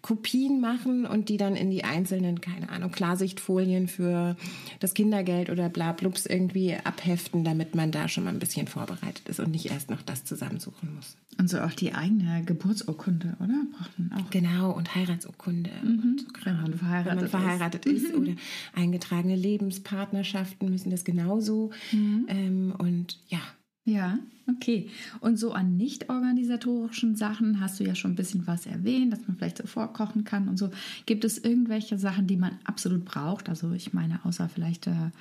Kopien 0.00 0.60
machen 0.60 1.04
und 1.04 1.28
die 1.28 1.36
dann 1.36 1.56
in 1.56 1.70
die 1.70 1.84
einzelnen, 1.84 2.40
keine 2.40 2.70
Ahnung, 2.70 2.90
Klarsichtfolien 2.90 3.88
für 3.88 4.36
das 4.80 4.94
Kindergeld 4.94 5.50
oder 5.50 5.68
bla 5.68 5.92
blups 5.92 6.24
irgendwie 6.24 6.74
abheften, 6.74 7.44
damit 7.44 7.74
man 7.74 7.92
da 7.92 8.08
schon 8.08 8.24
mal 8.24 8.30
ein 8.30 8.38
bisschen 8.38 8.66
vorbereitet 8.66 9.28
ist 9.28 9.40
und 9.40 9.50
nicht 9.50 9.66
erst 9.66 9.90
noch 9.90 10.00
das 10.02 10.24
zusammensuchen 10.24 10.94
muss. 10.94 11.16
Und 11.38 11.50
so 11.50 11.60
auch 11.60 11.72
die 11.72 11.92
eigene 11.92 12.42
Geburtsurkunde, 12.44 13.36
oder? 13.40 13.66
Braucht 13.76 13.98
man 13.98 14.12
auch. 14.12 14.30
Genau, 14.30 14.70
und 14.70 14.85
Heiratsurkunde. 14.94 15.70
Mhm. 15.82 15.88
Und 15.88 16.20
so 16.20 16.26
wenn 16.44 16.62
man 16.62 16.74
verheiratet, 16.74 17.10
wenn 17.10 17.18
man 17.20 17.28
verheiratet 17.28 17.86
ist. 17.86 18.04
ist. 18.04 18.14
Oder 18.14 18.32
eingetragene 18.74 19.36
Lebenspartnerschaften 19.36 20.70
müssen 20.70 20.90
das 20.90 21.04
genauso. 21.04 21.70
Mhm. 21.92 22.26
Ähm, 22.28 22.74
und 22.78 23.18
ja. 23.28 23.40
Ja, 23.88 24.18
okay. 24.48 24.90
Und 25.20 25.38
so 25.38 25.52
an 25.52 25.76
nicht 25.76 26.10
organisatorischen 26.10 27.14
Sachen 27.14 27.60
hast 27.60 27.78
du 27.78 27.84
ja 27.84 27.94
schon 27.94 28.12
ein 28.12 28.16
bisschen 28.16 28.44
was 28.48 28.66
erwähnt, 28.66 29.12
dass 29.12 29.28
man 29.28 29.36
vielleicht 29.36 29.58
so 29.58 29.66
vorkochen 29.68 30.24
kann 30.24 30.48
und 30.48 30.56
so. 30.56 30.70
Gibt 31.06 31.24
es 31.24 31.38
irgendwelche 31.38 31.96
Sachen, 31.96 32.26
die 32.26 32.36
man 32.36 32.58
absolut 32.64 33.04
braucht? 33.04 33.48
Also 33.48 33.70
ich 33.70 33.92
meine, 33.92 34.18
außer 34.24 34.48
vielleicht 34.48 34.88
äh, 34.88 35.12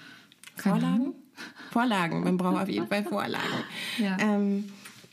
Vorlagen? 0.55 1.13
Vorlagen. 1.69 2.23
Man 2.23 2.37
braucht 2.37 2.63
auf 2.63 2.69
jeden 2.69 2.87
Fall 2.87 3.03
Vorlagen. 3.09 3.63
Ja. 3.99 4.17
Ähm, 4.19 4.65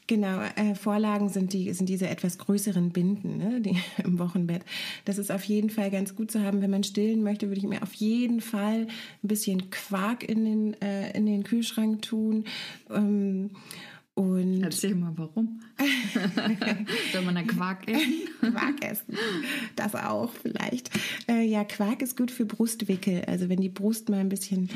Genau, 0.09 0.41
äh, 0.57 0.75
Vorlagen 0.75 1.29
sind, 1.29 1.53
die, 1.53 1.73
sind 1.73 1.89
diese 1.89 2.09
etwas 2.09 2.37
größeren 2.39 2.91
Binden 2.91 3.39
ne, 3.39 3.61
die, 3.61 3.79
im 4.05 4.19
Wochenbett. 4.19 4.63
Das 5.05 5.17
ist 5.17 5.31
auf 5.31 5.45
jeden 5.45 5.71
Fall 5.71 5.91
ganz 5.91 6.17
gut 6.17 6.31
zu 6.31 6.43
haben. 6.43 6.61
Wenn 6.61 6.71
man 6.71 6.83
stillen 6.83 7.23
möchte, 7.23 7.49
würde 7.49 7.61
ich 7.61 7.67
mir 7.67 7.83
auf 7.83 7.95
jeden 7.95 8.41
Fall 8.41 8.89
ein 9.23 9.29
bisschen 9.29 9.71
Quark 9.71 10.25
in 10.25 10.45
den, 10.45 10.83
äh, 10.83 11.17
in 11.17 11.27
den 11.27 11.45
Kühlschrank 11.45 12.03
tun. 12.03 12.45
Ähm, 12.91 13.51
und 14.14 14.62
Erzähl 14.62 14.95
mal, 14.95 15.12
warum? 15.16 15.61
Soll 17.12 17.23
man 17.23 17.35
dann 17.35 17.47
Quark 17.47 17.88
essen? 17.88 18.28
Quark 18.40 18.85
essen. 18.85 19.16
Das 19.75 19.95
auch 19.95 20.31
vielleicht. 20.31 20.90
Äh, 21.28 21.45
ja, 21.45 21.64
Quark 21.64 22.02
ist 22.02 22.19
gut 22.19 22.31
für 22.31 22.45
Brustwickel. 22.45 23.25
Also 23.26 23.49
wenn 23.49 23.61
die 23.61 23.71
Brust 23.71 24.11
mal 24.11 24.21
ein 24.21 24.28
bisschen 24.28 24.69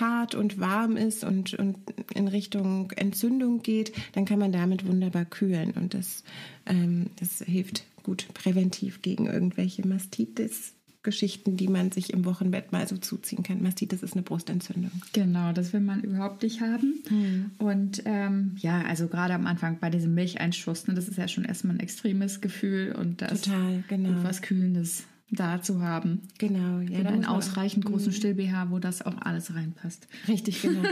hart 0.00 0.34
und 0.34 0.60
warm 0.60 0.96
ist 0.96 1.24
und, 1.24 1.52
und 1.54 1.76
in 2.14 2.26
Richtung 2.26 2.90
Entzündung 2.92 3.62
geht, 3.62 3.92
dann 4.12 4.24
kann 4.24 4.38
man 4.38 4.50
damit 4.50 4.86
wunderbar 4.86 5.26
kühlen. 5.26 5.72
Und 5.72 5.92
das, 5.92 6.24
ähm, 6.64 7.10
das 7.16 7.40
hilft 7.46 7.84
gut 8.02 8.28
präventiv 8.32 9.02
gegen 9.02 9.26
irgendwelche 9.26 9.86
Mastitis. 9.86 10.72
Geschichten, 11.02 11.56
die 11.56 11.68
man 11.68 11.92
sich 11.92 12.12
im 12.12 12.24
Wochenbett 12.26 12.72
mal 12.72 12.86
so 12.86 12.96
zuziehen 12.96 13.42
kann. 13.42 13.62
Mastitis 13.62 14.02
ist 14.02 14.12
eine 14.12 14.22
Brustentzündung. 14.22 14.92
Genau, 15.14 15.52
das 15.52 15.72
will 15.72 15.80
man 15.80 16.02
überhaupt 16.02 16.42
nicht 16.42 16.60
haben. 16.60 17.02
Mhm. 17.08 17.50
Und 17.58 18.02
ähm, 18.04 18.56
ja, 18.58 18.82
also 18.82 19.08
gerade 19.08 19.34
am 19.34 19.46
Anfang 19.46 19.78
bei 19.80 19.88
diesem 19.88 20.14
Milcheinschuss, 20.14 20.86
ne, 20.86 20.94
das 20.94 21.08
ist 21.08 21.16
ja 21.16 21.26
schon 21.26 21.44
erstmal 21.44 21.76
ein 21.76 21.80
extremes 21.80 22.42
Gefühl 22.42 22.92
und 22.92 23.22
das 23.22 23.42
Total, 23.42 23.82
genau. 23.88 24.22
was 24.22 24.42
Kühlendes 24.42 25.04
da 25.30 25.62
zu 25.62 25.80
haben. 25.80 26.22
Genau, 26.38 26.80
ja. 26.80 26.98
Und 26.98 27.06
einen 27.06 27.24
ausreichend 27.24 27.84
großen 27.84 28.08
mhm. 28.08 28.16
Still-BH, 28.16 28.70
wo 28.70 28.78
das 28.78 29.02
auch 29.02 29.16
alles 29.20 29.54
reinpasst. 29.54 30.08
Richtig, 30.26 30.62
genau. 30.62 30.82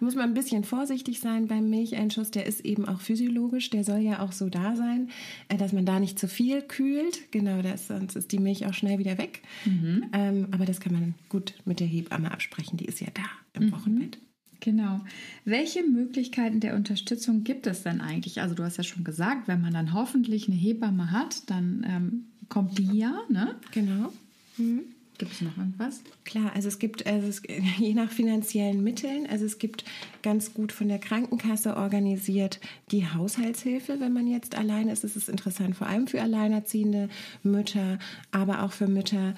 muss 0.00 0.14
man 0.14 0.30
ein 0.30 0.34
bisschen 0.34 0.64
vorsichtig 0.64 1.20
sein 1.20 1.48
beim 1.48 1.68
Milcheinschuss. 1.68 2.30
Der 2.30 2.46
ist 2.46 2.64
eben 2.64 2.86
auch 2.86 3.00
physiologisch. 3.00 3.70
Der 3.70 3.84
soll 3.84 3.98
ja 3.98 4.20
auch 4.20 4.32
so 4.32 4.48
da 4.48 4.76
sein, 4.76 5.08
äh, 5.48 5.56
dass 5.56 5.72
man 5.72 5.84
da 5.84 5.98
nicht 5.98 6.18
zu 6.18 6.28
viel 6.28 6.62
kühlt. 6.62 7.32
Genau, 7.32 7.62
das, 7.62 7.88
sonst 7.88 8.14
ist 8.14 8.30
die 8.32 8.38
Milch 8.38 8.66
auch 8.66 8.74
schnell 8.74 8.98
wieder 8.98 9.18
weg. 9.18 9.42
Mhm. 9.64 10.04
Ähm, 10.12 10.48
aber 10.52 10.64
das 10.64 10.80
kann 10.80 10.92
man 10.92 11.14
gut 11.28 11.54
mit 11.64 11.80
der 11.80 11.86
Hebamme 11.86 12.30
absprechen. 12.30 12.76
Die 12.76 12.86
ist 12.86 13.00
ja 13.00 13.08
da 13.12 13.24
im 13.54 13.66
mhm. 13.66 13.72
Wochenbett. 13.72 14.18
Genau. 14.60 15.00
Welche 15.44 15.82
Möglichkeiten 15.84 16.60
der 16.60 16.74
Unterstützung 16.74 17.44
gibt 17.44 17.66
es 17.66 17.84
denn 17.84 18.00
eigentlich? 18.00 18.40
Also 18.40 18.54
du 18.54 18.64
hast 18.64 18.76
ja 18.76 18.84
schon 18.84 19.04
gesagt, 19.04 19.46
wenn 19.46 19.60
man 19.60 19.72
dann 19.72 19.92
hoffentlich 19.92 20.48
eine 20.48 20.56
Hebamme 20.56 21.12
hat, 21.12 21.48
dann 21.48 21.86
ähm, 21.88 22.27
kommt 22.48 22.78
die 22.78 22.98
ja, 22.98 23.22
ne? 23.28 23.56
Genau. 23.72 24.12
Mhm. 24.56 24.84
Gibt 25.18 25.32
es 25.32 25.40
noch 25.40 25.56
irgendwas? 25.58 26.00
Klar, 26.24 26.52
also 26.54 26.68
es 26.68 26.78
gibt, 26.78 27.04
also 27.06 27.26
es, 27.26 27.42
je 27.78 27.92
nach 27.92 28.10
finanziellen 28.10 28.84
Mitteln, 28.84 29.26
also 29.28 29.44
es 29.44 29.58
gibt 29.58 29.84
ganz 30.22 30.54
gut 30.54 30.70
von 30.70 30.88
der 30.88 31.00
Krankenkasse 31.00 31.76
organisiert 31.76 32.60
die 32.92 33.06
Haushaltshilfe, 33.06 33.98
wenn 33.98 34.12
man 34.12 34.28
jetzt 34.28 34.56
alleine 34.56 34.92
ist. 34.92 35.02
Es 35.02 35.16
ist 35.16 35.28
interessant, 35.28 35.74
vor 35.76 35.88
allem 35.88 36.06
für 36.06 36.22
alleinerziehende 36.22 37.08
Mütter, 37.42 37.98
aber 38.30 38.62
auch 38.62 38.72
für 38.72 38.86
Mütter, 38.86 39.34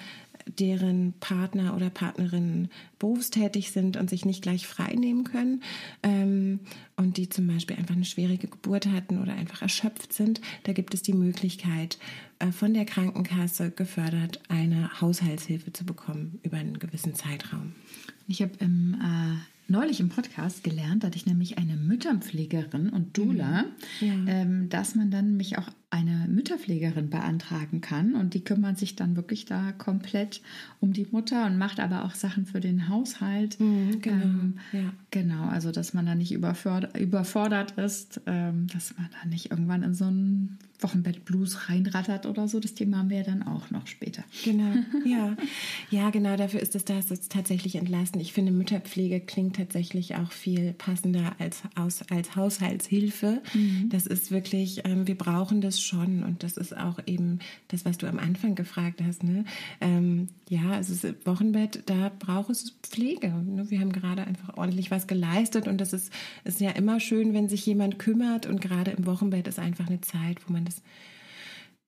deren 0.59 1.13
Partner 1.19 1.75
oder 1.75 1.89
Partnerinnen 1.89 2.69
berufstätig 2.99 3.71
sind 3.71 3.97
und 3.97 4.09
sich 4.09 4.25
nicht 4.25 4.41
gleich 4.41 4.67
frei 4.67 4.93
nehmen 4.93 5.23
können 5.23 5.63
ähm, 6.03 6.59
und 6.95 7.17
die 7.17 7.29
zum 7.29 7.47
Beispiel 7.47 7.77
einfach 7.77 7.95
eine 7.95 8.05
schwierige 8.05 8.47
Geburt 8.47 8.87
hatten 8.87 9.21
oder 9.21 9.33
einfach 9.33 9.61
erschöpft 9.61 10.13
sind, 10.13 10.41
da 10.63 10.73
gibt 10.73 10.93
es 10.93 11.01
die 11.01 11.13
Möglichkeit, 11.13 11.97
von 12.51 12.73
der 12.73 12.85
Krankenkasse 12.85 13.71
gefördert, 13.71 14.41
eine 14.49 15.01
Haushaltshilfe 15.01 15.71
zu 15.73 15.85
bekommen 15.85 16.39
über 16.43 16.57
einen 16.57 16.79
gewissen 16.79 17.15
Zeitraum. 17.15 17.73
Ich 18.27 18.41
habe 18.41 18.53
im 18.59 18.95
äh 18.95 19.51
neulich 19.71 19.99
im 19.99 20.09
Podcast 20.09 20.63
gelernt, 20.63 21.03
hatte 21.03 21.15
ich 21.17 21.25
nämlich 21.25 21.57
eine 21.57 21.75
Mütterpflegerin 21.77 22.89
und 22.89 23.17
Dula, 23.17 23.63
mhm. 24.01 24.27
ja. 24.27 24.33
ähm, 24.33 24.69
dass 24.69 24.95
man 24.95 25.09
dann 25.09 25.37
mich 25.37 25.57
auch 25.57 25.69
eine 25.91 26.25
Mütterpflegerin 26.29 27.09
beantragen 27.09 27.81
kann 27.81 28.15
und 28.15 28.33
die 28.33 28.43
kümmert 28.43 28.79
sich 28.79 28.95
dann 28.95 29.17
wirklich 29.17 29.45
da 29.45 29.73
komplett 29.73 30.41
um 30.79 30.93
die 30.93 31.05
Mutter 31.11 31.45
und 31.45 31.57
macht 31.57 31.81
aber 31.81 32.05
auch 32.05 32.15
Sachen 32.15 32.45
für 32.45 32.61
den 32.61 32.87
Haushalt. 32.87 33.59
Mhm, 33.59 34.01
genau. 34.01 34.23
Ähm, 34.23 34.59
ja. 34.71 34.93
genau, 35.11 35.43
also 35.49 35.71
dass 35.71 35.93
man 35.93 36.05
da 36.05 36.15
nicht 36.15 36.31
überfordert, 36.31 36.97
überfordert 36.97 37.71
ist, 37.71 38.21
ähm, 38.25 38.67
dass 38.67 38.97
man 38.97 39.09
da 39.21 39.27
nicht 39.27 39.51
irgendwann 39.51 39.83
in 39.83 39.93
so 39.93 40.05
einen 40.05 40.57
Wochenbettblues 40.81 41.69
reinrattert 41.69 42.25
oder 42.25 42.47
so. 42.47 42.59
Das 42.59 42.73
Thema 42.73 42.97
haben 42.97 43.09
wir 43.09 43.17
ja 43.17 43.23
dann 43.23 43.43
auch 43.43 43.69
noch 43.69 43.87
später. 43.87 44.23
Genau, 44.43 44.73
ja. 45.05 45.35
Ja, 45.89 46.09
genau, 46.09 46.35
dafür 46.35 46.59
ist 46.59 46.75
es 46.75 46.85
das 46.85 47.09
jetzt 47.09 47.31
tatsächlich 47.31 47.75
entlasten. 47.75 48.19
Ich 48.21 48.33
finde, 48.33 48.51
Mütterpflege 48.51 49.19
klingt 49.19 49.57
tatsächlich 49.57 50.15
auch 50.15 50.31
viel 50.31 50.73
passender 50.73 51.35
als, 51.39 51.61
als, 51.75 52.09
als 52.09 52.35
Haushaltshilfe. 52.35 53.41
Mhm. 53.53 53.89
Das 53.89 54.07
ist 54.07 54.31
wirklich, 54.31 54.81
ähm, 54.85 55.07
wir 55.07 55.17
brauchen 55.17 55.61
das 55.61 55.80
schon 55.81 56.23
und 56.23 56.43
das 56.43 56.57
ist 56.57 56.75
auch 56.75 56.99
eben 57.05 57.39
das, 57.69 57.85
was 57.85 57.97
du 57.97 58.07
am 58.07 58.19
Anfang 58.19 58.55
gefragt 58.55 59.01
hast. 59.05 59.23
Ne? 59.23 59.45
Ähm, 59.79 60.29
ja, 60.49 60.79
es 60.79 60.89
ist 60.89 61.25
Wochenbett, 61.25 61.83
da 61.87 62.11
braucht 62.19 62.49
es 62.49 62.77
Pflege. 62.83 63.29
Ne? 63.29 63.69
Wir 63.69 63.79
haben 63.79 63.91
gerade 63.91 64.25
einfach 64.25 64.57
ordentlich 64.57 64.91
was 64.91 65.07
geleistet 65.07 65.67
und 65.67 65.79
das 65.79 65.93
ist, 65.93 66.11
ist 66.43 66.61
ja 66.61 66.71
immer 66.71 66.99
schön, 66.99 67.33
wenn 67.33 67.49
sich 67.49 67.65
jemand 67.65 67.99
kümmert 67.99 68.45
und 68.45 68.61
gerade 68.61 68.91
im 68.91 69.05
Wochenbett 69.05 69.47
ist 69.47 69.59
einfach 69.59 69.87
eine 69.87 70.01
Zeit, 70.01 70.47
wo 70.47 70.53
man 70.53 70.65
das 70.65 70.81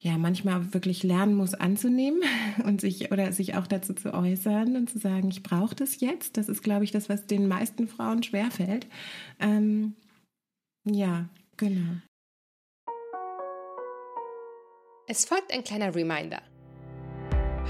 ja 0.03 0.17
manchmal 0.17 0.73
wirklich 0.73 1.01
lernen 1.03 1.35
muss 1.35 1.53
anzunehmen 1.53 2.21
und 2.65 2.81
sich 2.81 3.11
oder 3.11 3.31
sich 3.31 3.55
auch 3.55 3.67
dazu 3.67 3.93
zu 3.93 4.13
äußern 4.13 4.75
und 4.75 4.89
zu 4.89 4.99
sagen, 4.99 5.29
ich 5.29 5.43
brauche 5.43 5.75
das 5.75 6.01
jetzt. 6.01 6.37
Das 6.37 6.49
ist, 6.49 6.61
glaube 6.61 6.83
ich, 6.83 6.91
das, 6.91 7.09
was 7.09 7.25
den 7.25 7.47
meisten 7.47 7.87
Frauen 7.87 8.21
schwerfällt. 8.21 8.85
Ähm, 9.39 9.95
ja, 10.83 11.29
genau. 11.55 12.01
Es 15.05 15.25
folgt 15.25 15.51
ein 15.51 15.65
kleiner 15.65 15.93
Reminder. 15.93 16.41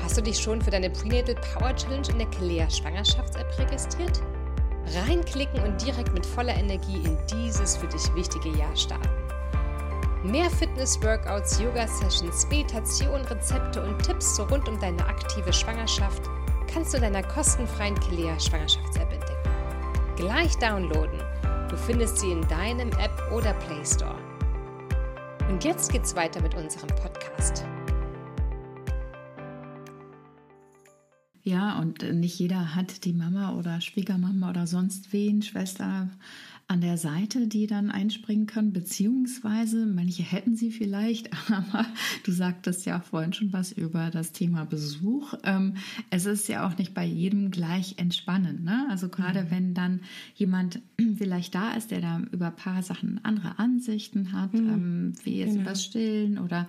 Hast 0.03 0.15
du 0.15 0.21
dich 0.21 0.37
schon 0.37 0.61
für 0.61 0.69
deine 0.69 0.91
Prenatal 0.91 1.33
Power 1.33 1.75
Challenge 1.75 2.07
in 2.09 2.19
der 2.19 2.29
Kelea 2.29 2.69
Schwangerschafts-App 2.69 3.57
registriert? 3.57 4.21
Reinklicken 5.07 5.63
und 5.63 5.83
direkt 5.83 6.13
mit 6.13 6.27
voller 6.27 6.53
Energie 6.53 7.01
in 7.03 7.17
dieses 7.25 7.75
für 7.75 7.87
dich 7.87 8.13
wichtige 8.13 8.49
Jahr 8.49 8.75
starten. 8.75 9.09
Mehr 10.23 10.47
Fitness-Workouts, 10.51 11.59
Yoga-Sessions, 11.59 12.47
Meditation, 12.49 13.21
Rezepte 13.21 13.83
und 13.83 13.97
Tipps 14.05 14.39
rund 14.39 14.69
um 14.69 14.79
deine 14.79 15.03
aktive 15.03 15.51
Schwangerschaft 15.51 16.21
kannst 16.71 16.93
du 16.93 16.97
in 16.97 17.03
deiner 17.03 17.23
kostenfreien 17.23 17.99
Kelea 17.99 18.39
Schwangerschafts-App 18.39 19.11
entdecken. 19.11 20.15
Gleich 20.17 20.55
downloaden. 20.59 21.19
Du 21.67 21.77
findest 21.77 22.19
sie 22.19 22.31
in 22.31 22.47
deinem 22.47 22.89
App 22.99 23.31
oder 23.31 23.53
Play 23.53 23.83
Store. 23.83 24.22
Und 25.53 25.63
jetzt 25.63 25.91
geht's 25.91 26.15
weiter 26.15 26.41
mit 26.41 26.55
unserem 26.55 26.87
Podcast. 26.87 27.63
Ja, 31.43 31.77
und 31.77 32.01
nicht 32.11 32.39
jeder 32.39 32.73
hat 32.73 33.05
die 33.05 33.13
Mama 33.13 33.53
oder 33.53 33.79
Schwiegermama 33.79 34.49
oder 34.49 34.65
sonst 34.65 35.13
wen, 35.13 35.43
Schwester 35.43 36.09
an 36.67 36.81
der 36.81 36.97
Seite, 36.97 37.47
die 37.47 37.67
dann 37.67 37.91
einspringen 37.91 38.47
können, 38.47 38.73
beziehungsweise 38.73 39.85
manche 39.85 40.23
hätten 40.23 40.55
sie 40.55 40.71
vielleicht, 40.71 41.29
aber 41.51 41.85
du 42.23 42.31
sagtest 42.31 42.85
ja 42.85 42.99
vorhin 42.99 43.33
schon 43.33 43.53
was 43.53 43.71
über 43.71 44.09
das 44.09 44.31
Thema 44.31 44.65
Besuch. 44.65 45.33
Ähm, 45.43 45.75
es 46.09 46.25
ist 46.25 46.47
ja 46.47 46.67
auch 46.67 46.77
nicht 46.77 46.93
bei 46.93 47.05
jedem 47.05 47.51
gleich 47.51 47.95
entspannend. 47.97 48.63
Ne? 48.63 48.87
Also 48.89 49.09
gerade 49.09 49.43
mhm. 49.43 49.51
wenn 49.51 49.73
dann 49.73 49.99
jemand 50.35 50.81
vielleicht 51.17 51.53
da 51.53 51.73
ist, 51.73 51.91
der 51.91 52.01
da 52.01 52.21
über 52.31 52.47
ein 52.47 52.55
paar 52.55 52.81
Sachen 52.81 53.19
andere 53.23 53.59
Ansichten 53.59 54.31
hat, 54.31 54.53
mhm. 54.53 54.69
ähm, 54.69 55.13
wie 55.23 55.37
jetzt 55.37 55.51
genau. 55.51 55.61
über 55.61 55.75
Stillen 55.75 56.37
oder 56.37 56.67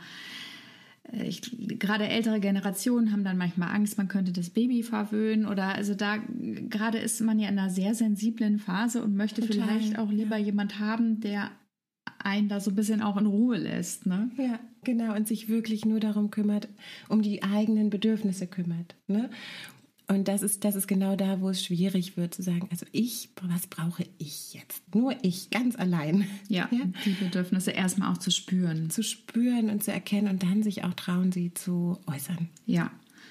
ich, 1.13 1.43
gerade 1.79 2.09
ältere 2.09 2.41
Generationen 2.41 3.13
haben 3.13 3.25
dann 3.25 3.37
manchmal 3.37 3.75
Angst, 3.75 3.99
man 3.99 4.09
könnte 4.09 4.33
das 4.33 4.51
Baby 4.51 4.83
verwöhnen 4.83 5.47
oder 5.47 5.75
also 5.75 5.95
da 5.95 6.17
gerade 6.69 6.99
ist 6.99 7.21
man 7.21 7.39
ja 7.39 7.49
in 7.49 7.59
einer 7.59 7.71
sehr 7.71 7.95
sensiblen 7.95 8.59
Phase 8.59 9.03
und 9.03 9.15
möchte 9.15 9.43
Total, 9.43 9.55
vielleicht 9.55 9.99
auch 9.99 10.11
lieber 10.11 10.37
ja. 10.37 10.47
jemand 10.47 10.79
haben, 10.81 11.21
der 11.21 11.51
einen 12.19 12.49
da 12.49 12.59
so 12.61 12.71
ein 12.71 12.77
bisschen 12.77 13.03
auch 13.03 13.17
in 13.17 13.27
Ruhe 13.27 13.59
lässt, 13.59 14.07
ne? 14.07 14.31
Ja, 14.39 14.59
genau 14.83 15.15
und 15.15 15.29
sich 15.29 15.49
wirklich 15.49 15.85
nur 15.85 16.01
darum 16.01 16.31
kümmert, 16.31 16.69
um 17.09 17.23
die 17.23 17.43
eigenen 17.43 17.91
Bedürfnisse 17.91 18.47
kümmert, 18.47 18.95
ne? 19.07 19.31
Und 20.07 20.29
das 20.29 20.43
ist, 20.43 20.65
das 20.65 20.77
ist 20.77 20.87
genau 20.87 21.17
da, 21.17 21.41
wo 21.41 21.49
es 21.49 21.65
schwierig 21.65 22.17
wird, 22.17 22.35
zu 22.35 22.43
sagen, 22.43 22.69
also 22.71 22.85
ich, 22.93 23.31
was 23.41 23.67
brauche 23.67 24.05
ich 24.19 24.53
jetzt? 24.53 24.83
Nur 24.95 25.15
ich, 25.23 25.49
ganz 25.51 25.77
allein. 25.77 26.27
Ja, 26.49 26.69
ja? 26.71 26.85
die 27.07 27.13
Bedürfnisse 27.13 27.71
erstmal 27.71 28.13
auch 28.13 28.19
zu 28.19 28.31
spüren. 28.31 28.91
Zu 28.91 29.03
spüren 29.03 29.71
und 29.71 29.83
zu 29.83 29.93
erkennen 29.93 30.29
und 30.29 30.43
dann 30.43 30.63
sich 30.63 30.85
auch 30.85 30.93
trauen, 30.93 31.33
sie 31.33 31.55
zu 31.55 31.99
äußern. 32.07 32.51
Ja, 32.67 32.91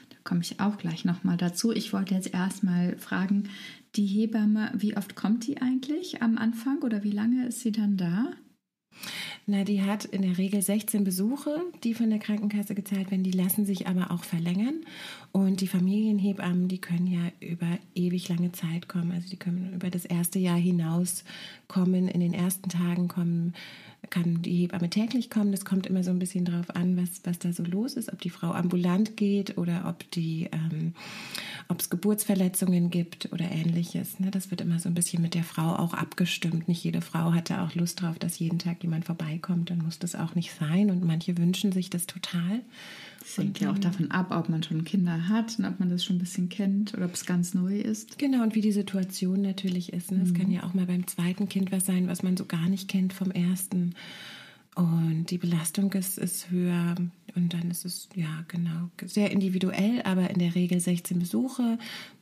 da 0.09 0.15
komme 0.23 0.41
ich 0.41 0.59
auch 0.59 0.77
gleich 0.77 1.05
nochmal 1.05 1.37
dazu. 1.37 1.71
Ich 1.71 1.93
wollte 1.93 2.15
jetzt 2.15 2.33
erstmal 2.33 2.97
fragen, 2.97 3.49
die 3.95 4.07
Hebamme, 4.07 4.71
wie 4.75 4.97
oft 4.97 5.15
kommt 5.15 5.45
die 5.45 5.61
eigentlich 5.61 6.23
am 6.23 6.39
Anfang 6.39 6.81
oder 6.81 7.03
wie 7.03 7.11
lange 7.11 7.45
ist 7.45 7.59
sie 7.59 7.71
dann 7.71 7.97
da? 7.97 8.31
Na, 9.45 9.63
die 9.63 9.81
hat 9.81 10.05
in 10.05 10.21
der 10.21 10.37
Regel 10.37 10.61
16 10.61 11.03
Besuche, 11.03 11.61
die 11.83 11.93
von 11.93 12.09
der 12.09 12.19
Krankenkasse 12.19 12.75
gezahlt 12.75 13.11
werden. 13.11 13.23
Die 13.23 13.31
lassen 13.31 13.65
sich 13.65 13.87
aber 13.87 14.11
auch 14.11 14.23
verlängern. 14.23 14.85
Und 15.31 15.61
die 15.61 15.67
Familienhebammen, 15.67 16.67
die 16.67 16.79
können 16.79 17.07
ja 17.07 17.31
über 17.39 17.77
ewig 17.95 18.29
lange 18.29 18.51
Zeit 18.53 18.87
kommen. 18.87 19.11
Also 19.11 19.29
die 19.29 19.37
können 19.37 19.73
über 19.73 19.89
das 19.89 20.05
erste 20.05 20.39
Jahr 20.39 20.57
hinaus 20.57 21.23
kommen. 21.67 22.07
In 22.07 22.21
den 22.21 22.33
ersten 22.33 22.69
Tagen 22.69 23.07
kommen 23.07 23.53
kann 24.09 24.41
die 24.41 24.55
Hebamme 24.57 24.89
täglich 24.89 25.29
kommen. 25.29 25.51
Das 25.51 25.65
kommt 25.65 25.87
immer 25.87 26.03
so 26.03 26.11
ein 26.11 26.19
bisschen 26.19 26.45
drauf 26.45 26.75
an, 26.75 26.97
was, 26.97 27.21
was 27.23 27.39
da 27.39 27.51
so 27.53 27.63
los 27.63 27.93
ist, 27.93 28.11
ob 28.11 28.21
die 28.21 28.29
Frau 28.29 28.51
ambulant 28.51 29.17
geht 29.17 29.57
oder 29.57 29.85
ob 29.87 30.05
ähm, 30.15 30.93
es 31.77 31.89
Geburtsverletzungen 31.89 32.89
gibt 32.89 33.31
oder 33.31 33.49
ähnliches. 33.49 34.19
Ne? 34.19 34.31
Das 34.31 34.51
wird 34.51 34.61
immer 34.61 34.79
so 34.79 34.89
ein 34.89 34.93
bisschen 34.93 35.21
mit 35.21 35.33
der 35.33 35.43
Frau 35.43 35.75
auch 35.75 35.93
abgestimmt. 35.93 36.67
Nicht 36.67 36.83
jede 36.83 37.01
Frau 37.01 37.33
hatte 37.33 37.61
auch 37.61 37.75
Lust 37.75 38.01
drauf, 38.01 38.19
dass 38.19 38.39
jeden 38.39 38.59
Tag 38.59 38.83
jemand 38.83 39.05
vorbeikommt. 39.05 39.69
Dann 39.69 39.79
muss 39.79 39.99
das 39.99 40.15
auch 40.15 40.35
nicht 40.35 40.53
sein. 40.53 40.91
Und 40.91 41.03
manche 41.03 41.37
wünschen 41.37 41.71
sich 41.71 41.89
das 41.89 42.05
total. 42.05 42.61
Das 43.23 43.37
hängt 43.37 43.59
ja 43.61 43.71
auch 43.71 43.79
davon 43.79 44.11
ab, 44.11 44.31
ob 44.31 44.49
man 44.49 44.61
schon 44.63 44.83
Kinder 44.83 45.29
hat 45.29 45.57
und 45.57 45.65
ob 45.65 45.79
man 45.79 45.89
das 45.89 46.03
schon 46.03 46.17
ein 46.17 46.19
bisschen 46.19 46.49
kennt 46.49 46.93
oder 46.93 47.05
ob 47.05 47.13
es 47.13 47.25
ganz 47.25 47.53
neu 47.53 47.79
ist. 47.79 48.19
Genau, 48.19 48.43
und 48.43 48.53
wie 48.53 48.61
die 48.61 48.73
Situation 48.73 49.41
natürlich 49.41 49.93
ist. 49.93 50.11
Ne? 50.11 50.21
Es 50.23 50.31
mhm. 50.31 50.37
kann 50.37 50.51
ja 50.51 50.63
auch 50.63 50.73
mal 50.73 50.85
beim 50.85 51.07
zweiten 51.07 51.47
Kind 51.47 51.71
was 51.71 51.85
sein, 51.85 52.07
was 52.07 52.21
man 52.21 52.35
so 52.35 52.45
gar 52.45 52.67
nicht 52.67 52.89
kennt 52.89 53.13
vom 53.13 53.31
ersten. 53.31 53.95
Und 54.75 55.27
die 55.29 55.37
Belastung 55.37 55.93
ist, 55.93 56.17
ist 56.17 56.49
höher. 56.49 56.95
Und 57.35 57.53
dann 57.53 57.71
ist 57.71 57.85
es, 57.85 58.09
ja, 58.13 58.43
genau, 58.49 58.89
sehr 59.05 59.31
individuell, 59.31 60.01
aber 60.03 60.29
in 60.29 60.39
der 60.39 60.53
Regel 60.53 60.79
16 60.79 61.19
Besuche 61.19 61.77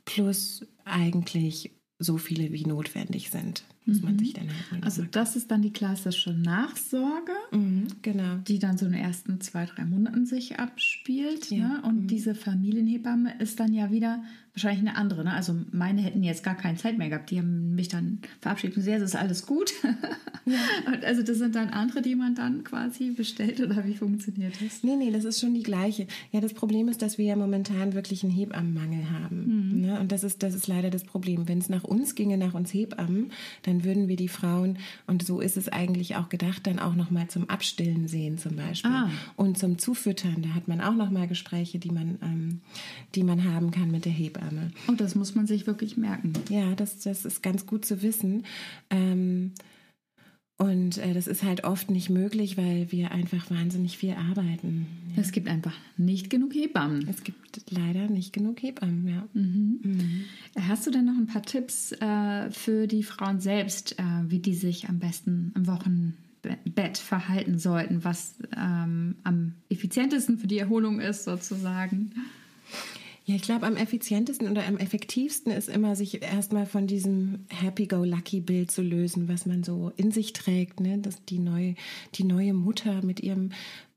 plus 0.05 0.67
eigentlich 0.85 1.71
so 1.97 2.17
viele 2.17 2.51
wie 2.51 2.65
notwendig 2.65 3.31
sind. 3.31 3.63
Muss 3.85 4.01
man 4.03 4.19
sich 4.19 4.33
dann 4.33 4.47
halt 4.69 4.83
Also 4.83 5.03
das 5.09 5.35
ist 5.35 5.49
dann 5.49 5.63
die 5.63 5.73
klassische 5.73 6.33
Nachsorge, 6.33 7.31
mhm, 7.51 7.87
genau. 8.03 8.35
die 8.47 8.59
dann 8.59 8.77
so 8.77 8.85
in 8.85 8.91
den 8.91 9.01
ersten 9.01 9.41
zwei, 9.41 9.65
drei 9.65 9.85
Monaten 9.85 10.25
sich 10.25 10.59
abspielt. 10.59 11.49
Ja. 11.49 11.67
Ne? 11.67 11.81
Und 11.83 12.03
mhm. 12.03 12.07
diese 12.07 12.35
Familienhebamme 12.35 13.39
ist 13.39 13.59
dann 13.59 13.73
ja 13.73 13.91
wieder 13.91 14.23
wahrscheinlich 14.53 14.87
eine 14.87 14.97
andere. 14.97 15.23
Ne? 15.23 15.33
Also 15.33 15.55
meine 15.71 16.01
hätten 16.01 16.23
jetzt 16.23 16.43
gar 16.43 16.55
keine 16.55 16.77
Zeit 16.77 16.97
mehr 16.97 17.09
gehabt. 17.09 17.31
Die 17.31 17.39
haben 17.39 17.73
mich 17.75 17.87
dann 17.87 18.19
verabschiedet 18.41 18.75
und 18.75 18.83
gesagt, 18.83 19.01
es 19.01 19.11
ist 19.11 19.15
alles 19.15 19.45
gut. 19.45 19.71
Ja. 20.45 20.57
also 21.03 21.23
das 21.23 21.37
sind 21.37 21.55
dann 21.55 21.69
andere, 21.69 22.01
die 22.01 22.15
man 22.15 22.35
dann 22.35 22.63
quasi 22.63 23.11
bestellt 23.11 23.61
oder 23.61 23.85
wie 23.85 23.95
funktioniert 23.95 24.55
das? 24.61 24.83
Nee, 24.83 24.95
nee, 24.95 25.11
das 25.11 25.23
ist 25.23 25.39
schon 25.39 25.53
die 25.53 25.63
gleiche. 25.63 26.07
Ja, 26.31 26.41
das 26.41 26.53
Problem 26.53 26.89
ist, 26.89 27.01
dass 27.01 27.17
wir 27.17 27.25
ja 27.25 27.35
momentan 27.35 27.93
wirklich 27.93 28.23
einen 28.23 28.33
Hebammenmangel 28.33 29.09
haben. 29.09 29.71
Mhm. 29.71 29.81
Ne? 29.81 29.99
Und 29.99 30.11
das 30.11 30.23
ist, 30.23 30.43
das 30.43 30.53
ist 30.53 30.67
leider 30.67 30.89
das 30.89 31.03
Problem. 31.03 31.47
Wenn 31.47 31.59
es 31.59 31.69
nach 31.69 31.83
uns 31.83 32.15
ginge, 32.15 32.37
nach 32.37 32.53
uns 32.53 32.73
Hebammen, 32.73 33.31
dann 33.63 33.70
würden 33.83 34.07
wir 34.07 34.15
die 34.15 34.27
Frauen, 34.27 34.77
und 35.07 35.23
so 35.23 35.39
ist 35.39 35.57
es 35.57 35.69
eigentlich 35.69 36.15
auch 36.15 36.29
gedacht, 36.29 36.67
dann 36.67 36.79
auch 36.79 36.95
nochmal 36.95 37.27
zum 37.27 37.49
Abstillen 37.49 38.07
sehen 38.07 38.37
zum 38.37 38.55
Beispiel. 38.55 38.91
Ah. 38.91 39.09
Und 39.35 39.57
zum 39.57 39.77
Zufüttern. 39.77 40.41
Da 40.41 40.49
hat 40.49 40.67
man 40.67 40.81
auch 40.81 40.95
nochmal 40.95 41.27
Gespräche, 41.27 41.79
die 41.79 41.91
man, 41.91 42.17
ähm, 42.21 42.61
die 43.15 43.23
man 43.23 43.43
haben 43.43 43.71
kann 43.71 43.91
mit 43.91 44.05
der 44.05 44.11
Hebamme. 44.11 44.31
Hebamme. 44.31 44.71
Und 44.87 45.01
das 45.01 45.15
muss 45.15 45.35
man 45.35 45.47
sich 45.47 45.67
wirklich 45.67 45.97
merken. 45.97 46.33
Ja, 46.49 46.75
das, 46.75 46.99
das 46.99 47.25
ist 47.25 47.43
ganz 47.43 47.65
gut 47.65 47.85
zu 47.85 48.01
wissen. 48.01 48.45
Ähm, 48.89 49.51
und 50.61 50.99
äh, 50.99 51.15
das 51.15 51.25
ist 51.25 51.41
halt 51.41 51.63
oft 51.63 51.89
nicht 51.89 52.11
möglich, 52.11 52.55
weil 52.55 52.91
wir 52.91 53.09
einfach 53.09 53.49
wahnsinnig 53.49 53.97
viel 53.97 54.13
arbeiten. 54.13 54.85
Ja. 55.15 55.23
Es 55.23 55.31
gibt 55.31 55.47
einfach 55.47 55.73
nicht 55.97 56.29
genug 56.29 56.53
Hebammen. 56.53 57.07
Es 57.09 57.23
gibt 57.23 57.63
leider 57.71 58.07
nicht 58.07 58.31
genug 58.31 58.61
Hebammen, 58.61 59.07
ja. 59.07 59.27
Mhm. 59.33 59.79
Mhm. 59.81 60.21
Hast 60.67 60.85
du 60.85 60.91
denn 60.91 61.05
noch 61.05 61.17
ein 61.17 61.25
paar 61.25 61.41
Tipps 61.41 61.93
äh, 61.93 62.51
für 62.51 62.85
die 62.85 63.01
Frauen 63.01 63.39
selbst, 63.39 63.97
äh, 63.97 64.03
wie 64.27 64.37
die 64.37 64.53
sich 64.53 64.87
am 64.87 64.99
besten 64.99 65.51
im 65.55 65.65
Wochenbett 65.65 66.99
verhalten 66.99 67.57
sollten, 67.57 68.03
was 68.03 68.35
ähm, 68.55 69.15
am 69.23 69.53
effizientesten 69.69 70.37
für 70.37 70.47
die 70.47 70.59
Erholung 70.59 70.99
ist, 70.99 71.23
sozusagen? 71.23 72.11
Ja, 73.25 73.35
ich 73.35 73.43
glaube, 73.43 73.67
am 73.67 73.75
effizientesten 73.77 74.49
oder 74.49 74.65
am 74.65 74.77
effektivsten 74.77 75.51
ist 75.51 75.69
immer, 75.69 75.95
sich 75.95 76.23
erstmal 76.23 76.65
von 76.65 76.87
diesem 76.87 77.45
Happy-Go-Lucky-Bild 77.49 78.71
zu 78.71 78.81
lösen, 78.81 79.27
was 79.27 79.45
man 79.45 79.63
so 79.63 79.91
in 79.95 80.11
sich 80.11 80.33
trägt. 80.33 80.79
Ne? 80.79 80.97
Dass 80.97 81.23
die 81.25 81.37
neue, 81.37 81.75
die 82.15 82.23
neue 82.23 82.53
Mutter 82.53 83.05
mit 83.05 83.19
ihrem 83.19 83.51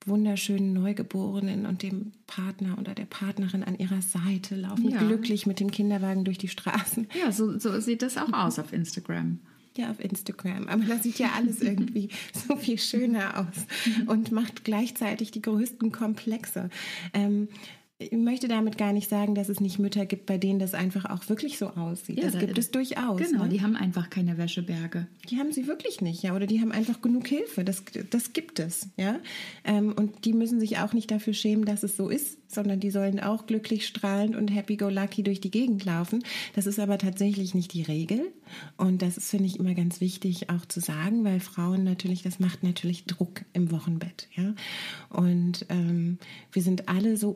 wunderschönen 0.06 0.74
Neugeborenen 0.74 1.64
und 1.64 1.82
dem 1.82 2.12
Partner 2.26 2.76
oder 2.78 2.94
der 2.94 3.06
Partnerin 3.06 3.64
an 3.64 3.78
ihrer 3.78 4.02
Seite 4.02 4.56
laufen, 4.56 4.90
ja. 4.90 4.98
glücklich 4.98 5.46
mit 5.46 5.60
dem 5.60 5.70
Kinderwagen 5.70 6.24
durch 6.24 6.36
die 6.36 6.48
Straßen. 6.48 7.08
Ja, 7.18 7.32
so, 7.32 7.58
so 7.58 7.80
sieht 7.80 8.02
das 8.02 8.18
auch 8.18 8.32
aus 8.32 8.58
auf 8.58 8.74
Instagram. 8.74 9.38
Ja, 9.76 9.90
auf 9.90 9.98
Instagram. 9.98 10.68
Aber 10.68 10.84
da 10.84 10.98
sieht 10.98 11.18
ja 11.18 11.30
alles 11.34 11.60
irgendwie 11.60 12.10
so 12.46 12.56
viel 12.56 12.78
schöner 12.78 13.40
aus 13.40 14.06
und 14.06 14.30
macht 14.30 14.64
gleichzeitig 14.64 15.30
die 15.30 15.42
größten 15.42 15.90
Komplexe. 15.90 16.68
Ähm, 17.12 17.48
ich 17.98 18.10
möchte 18.10 18.48
damit 18.48 18.76
gar 18.76 18.92
nicht 18.92 19.08
sagen, 19.08 19.36
dass 19.36 19.48
es 19.48 19.60
nicht 19.60 19.78
Mütter 19.78 20.04
gibt, 20.04 20.26
bei 20.26 20.36
denen 20.36 20.58
das 20.58 20.74
einfach 20.74 21.04
auch 21.04 21.28
wirklich 21.28 21.58
so 21.58 21.68
aussieht. 21.68 22.18
Ja, 22.18 22.24
das 22.24 22.40
gibt 22.40 22.58
es 22.58 22.72
durchaus. 22.72 23.20
Genau, 23.20 23.44
ne? 23.44 23.48
die 23.48 23.62
haben 23.62 23.76
einfach 23.76 24.10
keine 24.10 24.36
Wäscheberge. 24.36 25.06
Die 25.30 25.38
haben 25.38 25.52
sie 25.52 25.68
wirklich 25.68 26.00
nicht, 26.00 26.22
ja. 26.22 26.34
Oder 26.34 26.46
die 26.46 26.60
haben 26.60 26.72
einfach 26.72 27.00
genug 27.02 27.28
Hilfe. 27.28 27.62
Das, 27.62 27.84
das 28.10 28.32
gibt 28.32 28.58
es, 28.58 28.88
ja. 28.96 29.20
Ähm, 29.62 29.92
und 29.96 30.24
die 30.24 30.32
müssen 30.32 30.58
sich 30.58 30.78
auch 30.78 30.92
nicht 30.92 31.10
dafür 31.10 31.34
schämen, 31.34 31.64
dass 31.64 31.84
es 31.84 31.96
so 31.96 32.08
ist, 32.08 32.38
sondern 32.54 32.80
die 32.80 32.90
sollen 32.90 33.20
auch 33.20 33.46
glücklich, 33.46 33.86
strahlend 33.86 34.34
und 34.34 34.48
happy-go-lucky 34.48 35.22
durch 35.22 35.40
die 35.40 35.50
Gegend 35.50 35.84
laufen. 35.84 36.24
Das 36.54 36.66
ist 36.66 36.80
aber 36.80 36.98
tatsächlich 36.98 37.54
nicht 37.54 37.72
die 37.74 37.82
Regel. 37.82 38.32
Und 38.76 39.02
das 39.02 39.16
ist, 39.16 39.30
finde 39.30 39.46
ich, 39.46 39.58
immer 39.58 39.74
ganz 39.74 40.00
wichtig 40.00 40.50
auch 40.50 40.66
zu 40.66 40.80
sagen, 40.80 41.24
weil 41.24 41.40
Frauen 41.40 41.84
natürlich, 41.84 42.22
das 42.22 42.40
macht 42.40 42.62
natürlich 42.62 43.04
Druck 43.04 43.42
im 43.52 43.70
Wochenbett. 43.70 44.28
Ja? 44.34 44.54
Und 45.10 45.66
ähm, 45.68 46.18
wir 46.52 46.62
sind 46.62 46.88
alle 46.88 47.16
so 47.16 47.30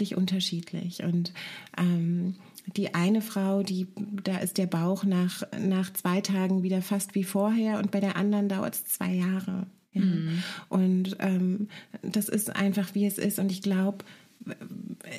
unglaublich 0.00 0.16
unterschiedlich. 0.16 1.02
Und 1.02 1.32
ähm, 1.76 2.36
die 2.76 2.94
eine 2.94 3.20
Frau, 3.20 3.62
die, 3.62 3.88
da 4.22 4.38
ist 4.38 4.58
der 4.58 4.66
Bauch 4.66 5.04
nach, 5.04 5.42
nach 5.58 5.92
zwei 5.92 6.20
Tagen 6.20 6.62
wieder 6.62 6.82
fast 6.82 7.14
wie 7.14 7.24
vorher 7.24 7.78
und 7.78 7.90
bei 7.90 8.00
der 8.00 8.16
anderen 8.16 8.48
dauert 8.48 8.74
es 8.74 8.84
zwei 8.84 9.12
Jahre. 9.12 9.66
Ja. 9.92 10.02
Mhm. 10.02 10.42
Und 10.68 11.16
ähm, 11.18 11.68
das 12.02 12.28
ist 12.28 12.54
einfach, 12.54 12.94
wie 12.94 13.06
es 13.06 13.18
ist. 13.18 13.38
Und 13.38 13.50
ich 13.50 13.62
glaube, 13.62 14.04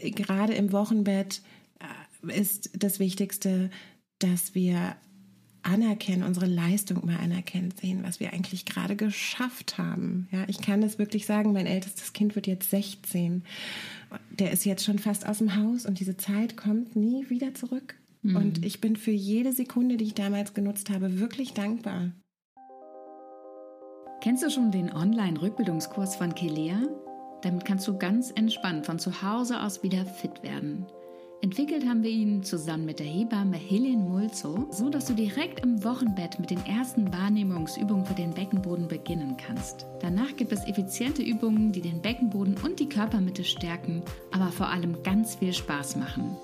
gerade 0.01 0.53
im 0.53 0.71
Wochenbett 0.71 1.41
äh, 1.79 2.39
ist 2.39 2.71
das 2.77 2.99
Wichtigste, 2.99 3.69
dass 4.19 4.55
wir 4.55 4.95
anerkennen, 5.63 6.23
unsere 6.23 6.45
Leistung 6.45 7.05
mal 7.05 7.17
anerkennen, 7.17 7.73
sehen, 7.79 8.03
was 8.03 8.19
wir 8.19 8.33
eigentlich 8.33 8.65
gerade 8.65 8.95
geschafft 8.95 9.77
haben. 9.77 10.27
Ja, 10.31 10.45
ich 10.47 10.61
kann 10.61 10.81
das 10.81 10.99
wirklich 10.99 11.25
sagen, 11.25 11.53
mein 11.53 11.67
ältestes 11.67 12.13
Kind 12.13 12.35
wird 12.35 12.47
jetzt 12.47 12.69
16. 12.69 13.43
Der 14.31 14.51
ist 14.51 14.65
jetzt 14.65 14.83
schon 14.83 14.99
fast 14.99 15.27
aus 15.27 15.39
dem 15.39 15.55
Haus 15.55 15.85
und 15.85 15.99
diese 15.99 16.17
Zeit 16.17 16.57
kommt 16.57 16.95
nie 16.95 17.29
wieder 17.29 17.53
zurück. 17.53 17.95
Mhm. 18.23 18.35
Und 18.35 18.65
ich 18.65 18.81
bin 18.81 18.95
für 18.95 19.11
jede 19.11 19.53
Sekunde, 19.53 19.97
die 19.97 20.05
ich 20.05 20.13
damals 20.13 20.53
genutzt 20.53 20.89
habe, 20.89 21.19
wirklich 21.19 21.53
dankbar. 21.53 22.11
Kennst 24.21 24.43
du 24.43 24.51
schon 24.51 24.71
den 24.71 24.91
Online-Rückbildungskurs 24.93 26.15
von 26.15 26.35
Kelea? 26.35 26.79
Damit 27.41 27.65
kannst 27.65 27.87
du 27.87 27.97
ganz 27.97 28.31
entspannt 28.31 28.85
von 28.85 28.99
zu 28.99 29.23
Hause 29.23 29.61
aus 29.63 29.81
wieder 29.81 30.05
fit 30.05 30.43
werden. 30.43 30.85
Entwickelt 31.43 31.87
haben 31.87 32.03
wir 32.03 32.11
ihn 32.11 32.43
zusammen 32.43 32.85
mit 32.85 32.99
der 32.99 33.07
Hebamme 33.07 33.57
Helene 33.57 33.97
Mulzo, 33.97 34.67
so 34.69 34.89
dass 34.89 35.05
du 35.05 35.15
direkt 35.15 35.61
im 35.61 35.83
Wochenbett 35.83 36.39
mit 36.39 36.51
den 36.51 36.63
ersten 36.67 37.11
Wahrnehmungsübungen 37.11 38.05
für 38.05 38.13
den 38.13 38.31
Beckenboden 38.31 38.87
beginnen 38.87 39.37
kannst. 39.37 39.87
Danach 40.01 40.35
gibt 40.35 40.51
es 40.51 40.67
effiziente 40.67 41.23
Übungen, 41.23 41.71
die 41.71 41.81
den 41.81 41.99
Beckenboden 41.99 42.57
und 42.63 42.79
die 42.79 42.87
Körpermitte 42.87 43.43
stärken, 43.43 44.03
aber 44.29 44.51
vor 44.51 44.67
allem 44.67 45.01
ganz 45.01 45.33
viel 45.33 45.51
Spaß 45.51 45.95
machen. 45.95 46.37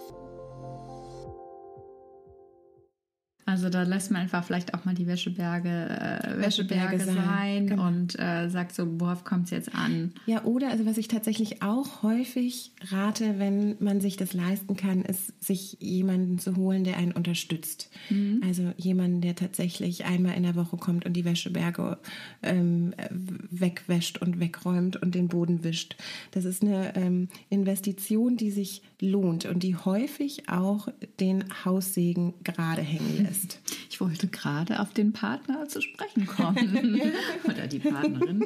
Also 3.48 3.70
da 3.70 3.84
lässt 3.84 4.12
man 4.12 4.24
einfach 4.24 4.44
vielleicht 4.44 4.74
auch 4.74 4.84
mal 4.84 4.94
die 4.94 5.08
Wäscheberge, 5.08 5.70
äh, 5.70 6.38
Wäscheberge, 6.38 7.00
sein, 7.00 7.16
sein 7.16 7.68
genau. 7.68 7.88
und 7.88 8.20
äh, 8.20 8.50
sagt 8.50 8.76
so, 8.76 9.00
worauf 9.00 9.24
kommt 9.24 9.46
es 9.46 9.52
jetzt 9.52 9.74
an? 9.74 10.12
Ja, 10.26 10.44
oder 10.44 10.70
also 10.70 10.86
was 10.86 10.98
ich 10.98 11.08
tatsächlich 11.08 11.62
auch 11.62 12.04
häufig 12.04 12.74
rate, 12.92 13.40
wenn 13.40 13.78
man 13.80 14.02
sich 14.02 14.18
das 14.18 14.34
leisten 14.34 14.76
kann, 14.76 15.02
ist, 15.02 15.32
sich 15.42 15.78
jemanden 15.80 16.40
zu 16.40 16.58
holen, 16.58 16.84
der 16.84 16.98
einen 16.98 17.14
unterstützt. 17.14 17.90
Mhm. 18.10 18.42
Also 18.46 18.74
jemanden, 18.76 19.22
der 19.22 19.36
tatsächlich 19.36 20.04
einmal 20.04 20.36
in 20.36 20.44
der 20.44 20.56
Woche 20.56 20.76
kommt 20.76 21.06
und 21.06 21.14
die 21.14 21.24
Wäscheberge 21.24 22.00
ähm, 22.44 22.94
wegwäscht 23.10 24.18
und 24.18 24.42
wegräumt 24.42 24.98
und 24.98 25.16
den 25.16 25.30
Boden 25.30 25.64
wischt. 25.64 25.96
Das 26.32 26.44
ist 26.44 26.64
eine 26.64 26.98
ähm, 26.98 27.30
Investition, 27.50 28.36
die 28.36 28.52
sich 28.52 28.82
lohnt 29.00 29.46
und 29.46 29.64
die 29.64 29.78
häufig 29.78 30.50
auch 30.50 30.90
den 31.22 31.46
Haussegen 31.64 32.34
gerade 32.44 32.82
hängen 32.82 33.24
lässt 33.24 33.37
ist. 33.44 33.60
Ich 33.98 34.02
wollte 34.02 34.28
gerade 34.28 34.80
auf 34.80 34.94
den 34.94 35.12
Partner 35.12 35.68
zu 35.68 35.82
sprechen 35.82 36.28
kommen 36.28 37.02
oder 37.46 37.66
die 37.66 37.80
Partnerin. 37.80 38.46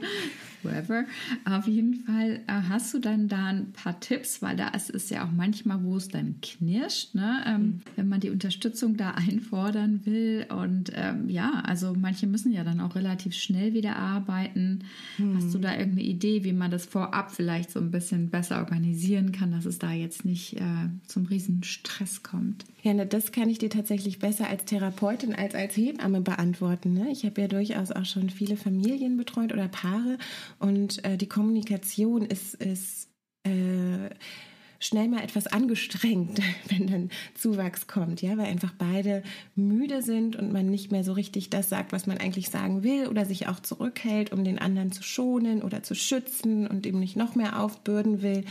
whoever. 0.64 1.04
Auf 1.44 1.68
jeden 1.68 2.06
Fall 2.06 2.40
äh, 2.48 2.54
hast 2.70 2.94
du 2.94 3.00
dann 3.00 3.28
da 3.28 3.48
ein 3.48 3.74
paar 3.74 4.00
Tipps, 4.00 4.42
weil 4.42 4.56
da 4.56 4.70
ist 4.70 4.90
es 4.90 5.10
ja 5.10 5.26
auch 5.26 5.32
manchmal, 5.32 5.84
wo 5.84 5.98
es 5.98 6.08
dann 6.08 6.36
knirscht, 6.42 7.16
ne? 7.16 7.44
Ähm, 7.46 7.62
mhm. 7.62 7.82
wenn 7.98 8.08
man 8.08 8.20
die 8.22 8.30
Unterstützung 8.30 8.96
da 8.96 9.12
einfordern 9.12 10.06
will. 10.06 10.46
Und 10.50 10.92
ähm, 10.96 11.30
ja, 11.30 11.62
also 11.66 11.96
manche 12.00 12.28
müssen 12.28 12.54
ja 12.54 12.64
dann 12.64 12.80
auch 12.80 12.96
relativ 12.96 13.34
schnell 13.34 13.74
wieder 13.74 13.98
arbeiten. 13.98 14.86
Mhm. 15.18 15.36
Hast 15.36 15.54
du 15.54 15.60
da 15.60 15.72
irgendeine 15.72 16.08
Idee, 16.08 16.46
wie 16.46 16.54
man 16.54 16.72
das 16.72 16.86
vorab 16.86 17.32
vielleicht 17.32 17.72
so 17.72 17.80
ein 17.80 17.92
bisschen 17.92 18.30
besser 18.30 18.60
organisieren 18.60 19.34
kann, 19.34 19.52
dass 19.52 19.66
es 19.66 19.80
da 19.80 19.92
jetzt 19.92 20.24
nicht 20.24 20.56
äh, 20.56 20.90
zum 21.08 21.26
riesen 21.26 21.64
Stress 21.64 22.24
kommt? 22.24 22.64
Ja, 22.84 22.94
ne, 22.94 23.06
das 23.06 23.32
kann 23.32 23.50
ich 23.50 23.60
dir 23.60 23.70
tatsächlich 23.70 24.20
besser 24.20 24.48
als 24.48 24.66
Therapeutin 24.66 25.36
als 25.42 25.56
als 25.56 25.76
Hebamme 25.76 26.22
beantworten. 26.22 26.94
Ne? 26.94 27.10
Ich 27.12 27.26
habe 27.26 27.42
ja 27.42 27.48
durchaus 27.48 27.92
auch 27.92 28.06
schon 28.06 28.30
viele 28.30 28.56
Familien 28.56 29.18
betreut 29.18 29.52
oder 29.52 29.68
Paare 29.68 30.18
und 30.60 31.04
äh, 31.04 31.18
die 31.18 31.28
Kommunikation 31.28 32.26
ist, 32.26 32.54
ist 32.56 33.10
äh, 33.44 34.10
schnell 34.80 35.08
mal 35.08 35.24
etwas 35.24 35.48
angestrengt, 35.48 36.40
wenn 36.70 36.88
dann 36.88 37.10
Zuwachs 37.34 37.88
kommt, 37.88 38.22
ja, 38.22 38.38
weil 38.38 38.46
einfach 38.46 38.74
beide 38.78 39.24
müde 39.56 40.04
sind 40.04 40.36
und 40.36 40.54
man 40.54 40.70
nicht 40.70 40.92
mehr 40.92 41.04
so 41.04 41.14
richtig 41.14 41.50
das 41.50 41.70
sagt, 41.70 41.92
was 41.92 42.06
man 42.06 42.20
eigentlich 42.20 42.50
sagen 42.50 42.84
will 42.84 43.08
oder 43.08 43.26
sich 43.26 43.48
auch 43.48 43.60
zurückhält, 43.60 44.32
um 44.32 44.44
den 44.44 44.60
anderen 44.60 44.92
zu 44.92 45.02
schonen 45.02 45.64
oder 45.64 45.82
zu 45.82 45.96
schützen 45.96 46.68
und 46.68 46.86
ihm 46.86 47.00
nicht 47.00 47.16
noch 47.16 47.34
mehr 47.34 47.60
aufbürden 47.60 48.22
will. 48.22 48.46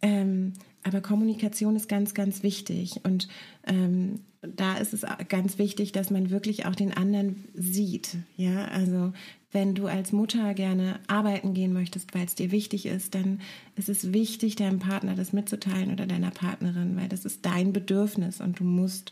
Ähm, 0.00 0.54
aber 0.86 1.00
Kommunikation 1.00 1.74
ist 1.74 1.88
ganz, 1.88 2.14
ganz 2.14 2.44
wichtig. 2.44 3.00
Und 3.02 3.26
ähm, 3.66 4.20
da 4.40 4.76
ist 4.76 4.94
es 4.94 5.04
ganz 5.28 5.58
wichtig, 5.58 5.90
dass 5.90 6.10
man 6.10 6.30
wirklich 6.30 6.64
auch 6.64 6.76
den 6.76 6.94
anderen 6.94 7.44
sieht. 7.54 8.16
Ja, 8.36 8.66
also 8.66 9.12
wenn 9.50 9.74
du 9.74 9.88
als 9.88 10.12
Mutter 10.12 10.54
gerne 10.54 11.00
arbeiten 11.08 11.54
gehen 11.54 11.72
möchtest, 11.72 12.14
weil 12.14 12.26
es 12.26 12.36
dir 12.36 12.52
wichtig 12.52 12.86
ist, 12.86 13.16
dann 13.16 13.40
ist 13.74 13.88
es 13.88 14.12
wichtig, 14.12 14.54
deinem 14.54 14.78
Partner 14.78 15.16
das 15.16 15.32
mitzuteilen 15.32 15.92
oder 15.92 16.06
deiner 16.06 16.30
Partnerin, 16.30 16.96
weil 16.96 17.08
das 17.08 17.24
ist 17.24 17.44
dein 17.44 17.72
Bedürfnis 17.72 18.40
und 18.40 18.60
du 18.60 18.64
musst 18.64 19.10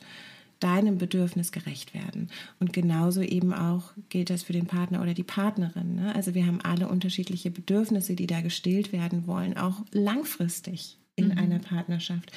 deinem 0.60 0.98
Bedürfnis 0.98 1.50
gerecht 1.50 1.92
werden. 1.92 2.30
Und 2.60 2.72
genauso 2.72 3.20
eben 3.20 3.52
auch 3.52 3.92
gilt 4.10 4.30
das 4.30 4.44
für 4.44 4.52
den 4.52 4.66
Partner 4.66 5.02
oder 5.02 5.12
die 5.12 5.24
Partnerin. 5.24 5.96
Ne? 5.96 6.14
Also 6.14 6.34
wir 6.34 6.46
haben 6.46 6.60
alle 6.60 6.86
unterschiedliche 6.86 7.50
Bedürfnisse, 7.50 8.14
die 8.14 8.28
da 8.28 8.42
gestillt 8.42 8.92
werden 8.92 9.26
wollen, 9.26 9.56
auch 9.56 9.82
langfristig 9.90 10.98
in 11.16 11.28
mhm. 11.28 11.38
einer 11.38 11.58
Partnerschaft. 11.58 12.32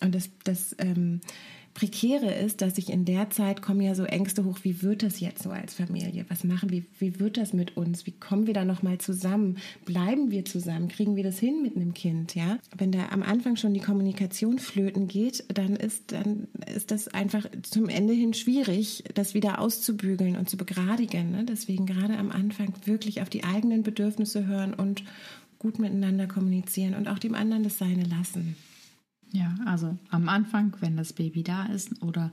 Und 0.00 0.14
das, 0.14 0.30
das 0.44 0.74
ähm, 0.78 1.20
Prekäre 1.74 2.34
ist, 2.34 2.62
dass 2.62 2.78
ich 2.78 2.90
in 2.90 3.04
der 3.04 3.30
Zeit 3.30 3.62
kommen 3.62 3.80
ja 3.80 3.94
so 3.94 4.04
Ängste 4.04 4.44
hoch, 4.44 4.58
wie 4.62 4.82
wird 4.82 5.02
das 5.02 5.20
jetzt 5.20 5.42
so 5.42 5.50
als 5.50 5.72
Familie? 5.72 6.26
Was 6.28 6.42
machen 6.42 6.70
wir? 6.70 6.82
Wie 6.98 7.20
wird 7.20 7.36
das 7.36 7.52
mit 7.52 7.76
uns? 7.76 8.06
Wie 8.06 8.12
kommen 8.12 8.46
wir 8.46 8.54
da 8.54 8.64
nochmal 8.64 8.98
zusammen? 8.98 9.58
Bleiben 9.84 10.30
wir 10.30 10.44
zusammen? 10.44 10.88
Kriegen 10.88 11.14
wir 11.14 11.22
das 11.22 11.38
hin 11.38 11.62
mit 11.62 11.76
einem 11.76 11.94
Kind? 11.94 12.34
Ja? 12.34 12.58
Wenn 12.76 12.90
da 12.90 13.10
am 13.10 13.22
Anfang 13.22 13.56
schon 13.56 13.72
die 13.72 13.80
Kommunikation 13.80 14.58
flöten 14.58 15.06
geht, 15.06 15.44
dann 15.48 15.76
ist, 15.76 16.12
dann 16.12 16.48
ist 16.74 16.90
das 16.90 17.08
einfach 17.08 17.46
zum 17.62 17.88
Ende 17.88 18.14
hin 18.14 18.34
schwierig, 18.34 19.04
das 19.14 19.34
wieder 19.34 19.60
auszubügeln 19.60 20.36
und 20.36 20.50
zu 20.50 20.56
begradigen. 20.56 21.30
Ne? 21.30 21.44
Deswegen 21.44 21.86
gerade 21.86 22.18
am 22.18 22.32
Anfang 22.32 22.74
wirklich 22.84 23.22
auf 23.22 23.30
die 23.30 23.44
eigenen 23.44 23.84
Bedürfnisse 23.84 24.46
hören 24.46 24.74
und 24.74 25.04
gut 25.60 25.78
miteinander 25.78 26.26
kommunizieren 26.26 26.94
und 26.94 27.06
auch 27.06 27.20
dem 27.20 27.36
anderen 27.36 27.62
das 27.62 27.78
Seine 27.78 28.02
lassen. 28.02 28.56
Ja, 29.30 29.54
also 29.66 29.96
am 30.10 30.28
Anfang, 30.28 30.74
wenn 30.80 30.96
das 30.96 31.12
Baby 31.12 31.44
da 31.44 31.66
ist 31.66 32.02
oder 32.02 32.32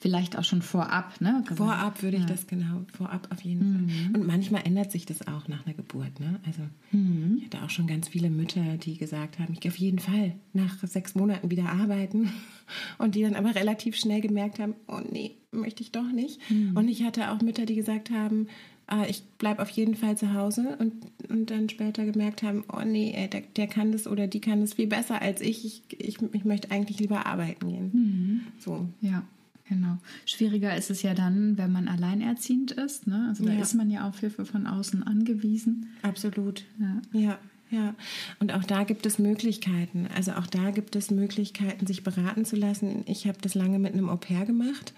vielleicht 0.00 0.36
auch 0.36 0.44
schon 0.44 0.62
vorab, 0.62 1.20
ne? 1.20 1.44
Vorab 1.54 2.02
würde 2.02 2.16
ich 2.16 2.22
ja. 2.22 2.28
das 2.28 2.46
genau, 2.46 2.82
vorab 2.92 3.28
auf 3.30 3.42
jeden 3.42 3.84
mhm. 3.84 3.88
Fall. 3.88 4.20
Und 4.20 4.26
manchmal 4.26 4.66
ändert 4.66 4.90
sich 4.90 5.06
das 5.06 5.26
auch 5.28 5.46
nach 5.46 5.64
einer 5.64 5.74
Geburt, 5.74 6.18
ne? 6.18 6.40
Also 6.46 6.62
mhm. 6.90 7.36
ich 7.38 7.44
hatte 7.44 7.62
auch 7.62 7.70
schon 7.70 7.86
ganz 7.86 8.08
viele 8.08 8.30
Mütter, 8.30 8.78
die 8.78 8.96
gesagt 8.96 9.38
haben, 9.38 9.52
ich 9.52 9.60
gehe 9.60 9.70
auf 9.70 9.78
jeden 9.78 9.98
Fall 9.98 10.34
nach 10.54 10.78
sechs 10.84 11.14
Monaten 11.14 11.50
wieder 11.50 11.68
arbeiten 11.68 12.32
und 12.98 13.14
die 13.14 13.22
dann 13.22 13.36
aber 13.36 13.54
relativ 13.54 13.96
schnell 13.96 14.20
gemerkt 14.20 14.58
haben, 14.58 14.74
oh 14.88 15.00
nee, 15.10 15.36
möchte 15.52 15.82
ich 15.82 15.92
doch 15.92 16.10
nicht. 16.10 16.40
Mhm. 16.50 16.76
Und 16.76 16.88
ich 16.88 17.04
hatte 17.04 17.30
auch 17.30 17.40
Mütter, 17.40 17.66
die 17.66 17.76
gesagt 17.76 18.10
haben, 18.10 18.48
ah, 18.92 19.06
ich 19.08 19.24
bleibe 19.38 19.62
auf 19.62 19.70
jeden 19.70 19.94
Fall 19.94 20.18
zu 20.18 20.34
Hause 20.34 20.76
und, 20.78 20.92
und 21.30 21.50
dann 21.50 21.68
später 21.68 22.04
gemerkt 22.04 22.42
haben, 22.42 22.64
oh 22.70 22.82
nee, 22.84 23.12
ey, 23.16 23.28
der, 23.28 23.40
der 23.56 23.66
kann 23.66 23.90
das 23.90 24.06
oder 24.06 24.26
die 24.26 24.40
kann 24.40 24.60
das 24.60 24.74
viel 24.74 24.86
besser 24.86 25.22
als 25.22 25.40
ich. 25.40 25.64
Ich, 25.64 25.82
ich, 25.98 26.22
ich 26.32 26.44
möchte 26.44 26.70
eigentlich 26.70 27.00
lieber 27.00 27.26
arbeiten 27.26 27.68
gehen. 27.68 27.90
Mhm. 27.92 28.40
So. 28.58 28.86
Ja. 29.00 29.22
Genau. 29.68 29.96
Schwieriger 30.26 30.76
ist 30.76 30.90
es 30.90 31.00
ja 31.02 31.14
dann, 31.14 31.56
wenn 31.56 31.72
man 31.72 31.88
alleinerziehend 31.88 32.72
ist. 32.72 33.06
Ne? 33.06 33.26
Also 33.28 33.46
da 33.46 33.52
ja. 33.52 33.62
ist 33.62 33.72
man 33.72 33.90
ja 33.90 34.06
auf 34.06 34.20
Hilfe 34.20 34.44
von 34.44 34.66
außen 34.66 35.02
angewiesen. 35.02 35.88
Absolut. 36.02 36.64
Ja. 36.78 37.18
ja. 37.18 37.38
Ja, 37.72 37.94
und 38.38 38.52
auch 38.52 38.64
da 38.64 38.84
gibt 38.84 39.06
es 39.06 39.18
Möglichkeiten. 39.18 40.06
Also 40.14 40.32
auch 40.32 40.46
da 40.46 40.72
gibt 40.72 40.94
es 40.94 41.10
Möglichkeiten, 41.10 41.86
sich 41.86 42.04
beraten 42.04 42.44
zu 42.44 42.54
lassen. 42.54 43.02
Ich 43.06 43.26
habe 43.26 43.38
das 43.40 43.54
lange 43.54 43.78
mit 43.78 43.94
einem 43.94 44.10
Au 44.10 44.16
pair 44.16 44.44
gemacht. 44.44 44.92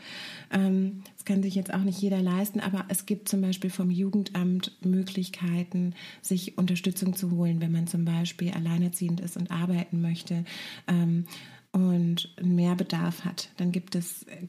Ähm, 0.50 1.04
das 1.14 1.24
kann 1.24 1.40
sich 1.40 1.54
jetzt 1.54 1.72
auch 1.72 1.84
nicht 1.84 2.02
jeder 2.02 2.20
leisten, 2.20 2.58
aber 2.58 2.84
es 2.88 3.06
gibt 3.06 3.28
zum 3.28 3.42
Beispiel 3.42 3.70
vom 3.70 3.92
Jugendamt 3.92 4.72
Möglichkeiten, 4.84 5.94
sich 6.20 6.58
Unterstützung 6.58 7.14
zu 7.14 7.30
holen, 7.30 7.60
wenn 7.60 7.70
man 7.70 7.86
zum 7.86 8.04
Beispiel 8.04 8.50
alleinerziehend 8.50 9.20
ist 9.20 9.36
und 9.36 9.52
arbeiten 9.52 10.00
möchte 10.00 10.44
ähm, 10.88 11.26
und 11.70 12.34
mehr 12.42 12.74
Bedarf 12.74 13.24
hat, 13.24 13.50
dann 13.56 13.70
gibt 13.70 13.94
es 13.94 14.24
äh, 14.24 14.46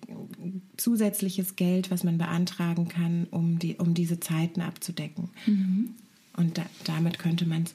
zusätzliches 0.78 1.56
Geld, 1.56 1.92
was 1.92 2.04
man 2.04 2.18
beantragen 2.18 2.88
kann, 2.88 3.28
um, 3.30 3.60
die, 3.60 3.76
um 3.76 3.94
diese 3.94 4.20
Zeiten 4.20 4.62
abzudecken. 4.62 5.30
Mhm. 5.46 5.96
Und 6.38 6.58
da, 6.58 6.66
damit 6.84 7.20
könnte 7.20 7.46
man 7.46 7.66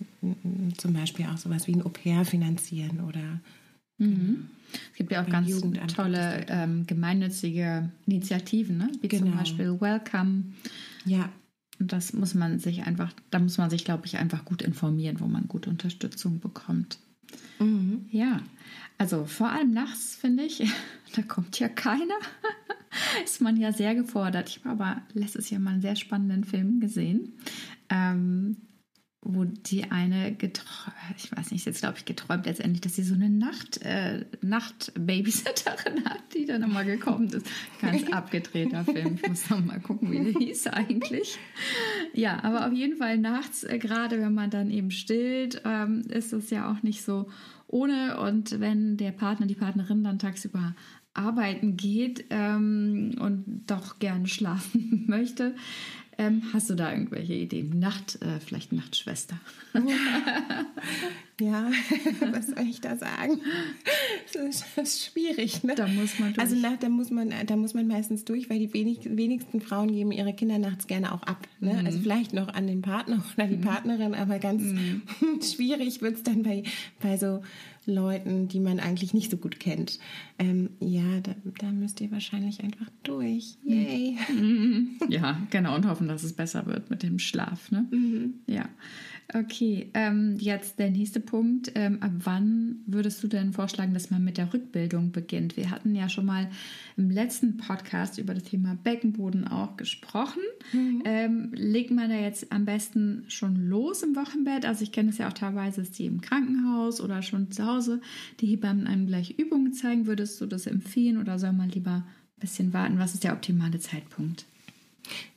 zum 0.77 0.93
Beispiel 0.93 1.27
auch 1.27 1.39
sowas 1.39 1.67
wie 1.67 1.75
ein 1.75 1.83
Au-pair 1.83 2.25
finanzieren 2.25 3.01
oder. 3.01 3.41
Mhm. 3.99 4.49
Es 4.93 4.97
gibt 4.97 5.11
ja 5.11 5.23
auch 5.23 5.29
ganz 5.29 5.51
tolle 5.95 6.47
ähm, 6.49 6.87
gemeinnützige 6.87 7.91
Initiativen, 8.07 8.79
ne? 8.79 8.93
wie 9.01 9.09
genau. 9.09 9.27
zum 9.27 9.37
Beispiel 9.37 9.81
Welcome. 9.81 10.45
Ja. 11.05 11.29
Und 11.81 11.93
das 11.93 12.13
muss 12.13 12.35
man 12.35 12.59
sich 12.59 12.85
einfach, 12.85 13.13
da 13.31 13.39
muss 13.39 13.59
man 13.59 13.71
sich, 13.71 13.85
glaube 13.85 14.07
ich, 14.07 14.19
einfach 14.19 14.45
gut 14.45 14.63
informieren, 14.63 15.19
wo 15.19 15.27
man 15.27 15.49
gute 15.49 15.71
Unterstützung 15.71 16.39
bekommt. 16.39 16.99
Mhm. 17.59 18.07
Ja, 18.11 18.41
also 18.99 19.25
vor 19.25 19.49
allem 19.49 19.73
nachts 19.73 20.17
finde 20.17 20.45
ich, 20.45 20.63
da 21.17 21.23
kommt 21.23 21.59
ja 21.59 21.69
keiner, 21.69 22.19
ist 23.25 23.41
man 23.41 23.57
ja 23.57 23.73
sehr 23.73 23.95
gefordert. 23.95 24.49
Ich 24.49 24.65
habe 24.65 24.71
aber 24.71 25.03
letztes 25.15 25.51
Jahr 25.51 25.61
mal 25.61 25.73
einen 25.73 25.83
sehr 25.83 25.97
spannenden 25.97 26.45
Film 26.45 26.81
gesehen 26.81 27.33
ähm, 27.91 28.57
wo 29.23 29.45
die 29.45 29.91
eine 29.91 30.35
geträumt, 30.35 30.97
ich 31.19 31.31
weiß 31.31 31.51
nicht, 31.51 31.67
jetzt 31.67 31.81
glaube 31.81 31.99
ich 31.99 32.07
geträumt 32.07 32.47
letztendlich, 32.47 32.81
dass 32.81 32.97
sie 32.97 33.03
so 33.03 33.15
eine 33.15 33.29
Nacht, 33.29 33.83
äh, 33.83 34.25
Nacht-Babysitterin 34.41 36.05
hat, 36.07 36.23
die 36.35 36.47
dann 36.47 36.63
nochmal 36.63 36.87
gekommen 36.87 37.29
ist. 37.29 37.47
Ganz 37.83 38.05
abgedrehter 38.13 38.85
Film. 38.85 39.19
Ich 39.23 39.29
muss 39.29 39.51
noch 39.51 39.63
mal 39.63 39.79
gucken, 39.79 40.11
wie 40.11 40.33
der 40.33 40.41
hieß 40.41 40.69
eigentlich. 40.69 41.39
Ja, 42.15 42.43
aber 42.43 42.67
auf 42.67 42.73
jeden 42.73 42.97
Fall 42.97 43.19
nachts, 43.19 43.63
äh, 43.65 43.79
gerade 43.79 44.19
wenn 44.21 44.33
man 44.33 44.49
dann 44.49 44.71
eben 44.71 44.91
stillt, 44.91 45.63
ähm, 45.67 46.01
ist 46.09 46.33
es 46.33 46.49
ja 46.49 46.73
auch 46.73 46.83
nicht 46.83 47.03
so 47.03 47.29
ohne. 47.67 48.19
Und 48.21 48.59
wenn 48.59 48.97
der 48.97 49.13
Partner, 49.13 49.47
die 49.47 49.55
Partnerin 49.55 50.03
dann 50.03 50.19
tagsüber 50.19 50.75
arbeiten 51.13 51.77
geht 51.77 52.25
ähm, 52.31 53.17
und 53.21 53.65
doch 53.67 53.99
gerne 53.99 54.27
schlafen 54.27 55.05
möchte, 55.09 55.55
ähm, 56.21 56.43
hast 56.53 56.69
du 56.69 56.75
da 56.75 56.93
irgendwelche 56.93 57.33
Ideen? 57.33 57.79
Nacht, 57.79 58.21
äh, 58.21 58.41
vielleicht 58.41 58.73
Nachtschwester. 58.73 59.41
ja, 61.41 61.71
was 62.33 62.49
soll 62.49 62.67
ich 62.69 62.81
da 62.81 62.97
sagen? 62.97 63.41
Das 64.33 64.65
ist, 64.77 65.05
schwierig. 65.05 65.65
Ne? 65.65 65.75
Da 65.75 65.87
muss 65.87 66.19
man 66.19 66.35
durch. 66.35 66.39
Also 66.39 66.57
nach, 66.57 66.77
da 66.79 66.89
muss 66.89 67.11
man, 67.11 67.33
da 67.47 67.57
muss 67.57 67.75
man 67.75 67.87
meistens 67.87 68.25
durch, 68.25 68.51
weil 68.51 68.59
die 68.59 68.73
wenig, 68.73 69.01
wenigsten 69.05 69.61
Frauen 69.61 69.93
geben 69.93 70.13
ihre 70.13 70.33
Kinder 70.33 70.59
nachts 70.59 70.87
gerne 70.87 71.13
auch 71.13 71.23
ab. 71.23 71.49
Ne? 71.61 71.75
Mhm. 71.75 71.87
Also 71.87 71.99
vielleicht 72.01 72.33
noch 72.33 72.49
an 72.49 72.67
den 72.67 72.83
Partner 72.83 73.25
oder 73.37 73.47
die 73.47 73.57
mhm. 73.57 73.63
Partnerin, 73.63 74.15
aber 74.15 74.39
ganz 74.39 74.63
mhm. 74.63 75.03
schwierig 75.43 76.03
wird 76.03 76.17
es 76.17 76.23
dann 76.23 76.43
bei, 76.43 76.63
bei 77.01 77.17
so 77.17 77.43
Leuten, 77.87 78.49
die 78.49 78.61
man 78.61 78.79
eigentlich 78.79 79.15
nicht 79.15 79.31
so 79.31 79.37
gut 79.37 79.59
kennt. 79.59 79.99
Ähm, 80.39 80.71
ja, 80.81 81.21
da, 81.23 81.35
da, 81.59 81.73
müsst 81.73 82.01
ihr 82.01 82.11
wahrscheinlich 82.11 82.63
einfach 82.63 82.87
durch. 83.03 83.57
Yay. 83.65 84.17
Mhm. 84.33 84.99
Ja, 85.09 85.41
genau. 85.51 85.75
Und 85.75 85.87
hoffen, 85.87 86.09
dass 86.09 86.23
es 86.23 86.35
besser 86.35 86.67
wird 86.67 86.91
mit 86.91 87.03
dem 87.03 87.19
Schlaf. 87.19 87.71
Ne? 87.71 87.87
Mhm. 87.91 88.35
Ja. 88.47 88.69
Okay, 89.33 89.91
ähm, 89.95 90.37
jetzt 90.41 90.79
der 90.79 90.91
nächste 90.91 91.21
Punkt. 91.21 91.71
Ähm, 91.77 92.03
ab 92.03 92.11
wann 92.25 92.81
würdest 92.87 93.23
du 93.23 93.29
denn 93.29 93.53
vorschlagen, 93.53 93.95
dass 93.95 94.11
man 94.11 94.25
mit 94.25 94.39
der 94.39 94.53
Rückbildung 94.53 95.13
beginnt? 95.13 95.57
Wir 95.57 95.71
hatten 95.71 95.95
ja 95.95 96.09
schon 96.09 96.27
mal 96.27 96.51
im 96.97 97.11
letzten 97.11 97.57
Podcast 97.57 98.19
über 98.19 98.35
das 98.35 98.45
Thema 98.45 98.77
Beckenboden 98.83 99.47
auch 99.47 99.77
gesprochen. 99.77 100.43
Mhm. 100.73 101.03
Ähm, 101.05 101.51
legt 101.55 101.93
man 101.93 102.11
da 102.11 102.17
jetzt 102.17 102.51
am 102.51 102.65
besten 102.65 103.25
schon 103.29 103.69
los 103.69 104.03
im 104.03 104.17
Wochenbett? 104.17 104.65
Also 104.65 104.83
ich 104.83 104.91
kenne 104.91 105.11
es 105.11 105.19
ja 105.19 105.29
auch 105.29 105.33
teilweise, 105.33 105.83
dass 105.83 105.93
die 105.93 106.07
im 106.07 106.21
Krankenhaus 106.21 107.01
oder 107.01 107.23
schon 107.23 107.53
zu 107.53 107.65
Hause 107.67 108.01
die 108.41 108.47
Hebammen 108.47 108.89
einem 108.89 109.07
gleich 109.07 109.39
Übungen 109.39 109.73
zeigen. 109.73 110.07
Würdest 110.07 110.41
du 110.41 110.47
das 110.47 110.67
empfehlen 110.67 111.19
oder 111.19 111.39
soll 111.39 111.53
man 111.53 111.69
lieber 111.69 111.91
ein 111.91 112.41
bisschen 112.41 112.73
warten? 112.73 112.99
Was 112.99 113.15
ist 113.15 113.23
der 113.23 113.35
optimale 113.35 113.79
Zeitpunkt? 113.79 114.47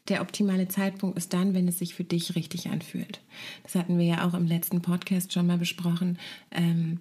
Der 0.09 0.21
optimale 0.21 0.67
Zeitpunkt 0.67 1.17
ist 1.17 1.33
dann, 1.33 1.53
wenn 1.53 1.67
es 1.67 1.79
sich 1.79 1.95
für 1.95 2.03
dich 2.03 2.35
richtig 2.35 2.69
anfühlt. 2.69 3.21
Das 3.63 3.75
hatten 3.75 3.97
wir 3.97 4.05
ja 4.05 4.27
auch 4.27 4.33
im 4.33 4.47
letzten 4.47 4.81
Podcast 4.81 5.31
schon 5.31 5.47
mal 5.47 5.57
besprochen. 5.57 6.17
Ähm, 6.51 6.99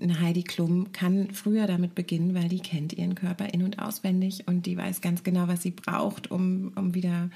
eine 0.00 0.20
Heidi 0.20 0.42
Klum 0.42 0.92
kann 0.92 1.32
früher 1.32 1.66
damit 1.66 1.94
beginnen, 1.94 2.34
weil 2.34 2.48
die 2.48 2.60
kennt 2.60 2.92
ihren 2.92 3.14
Körper 3.14 3.52
in- 3.52 3.62
und 3.62 3.78
auswendig 3.78 4.46
und 4.46 4.66
die 4.66 4.76
weiß 4.76 5.00
ganz 5.00 5.24
genau, 5.24 5.48
was 5.48 5.62
sie 5.62 5.72
braucht, 5.72 6.30
um, 6.30 6.72
um 6.76 6.94
wieder 6.94 7.30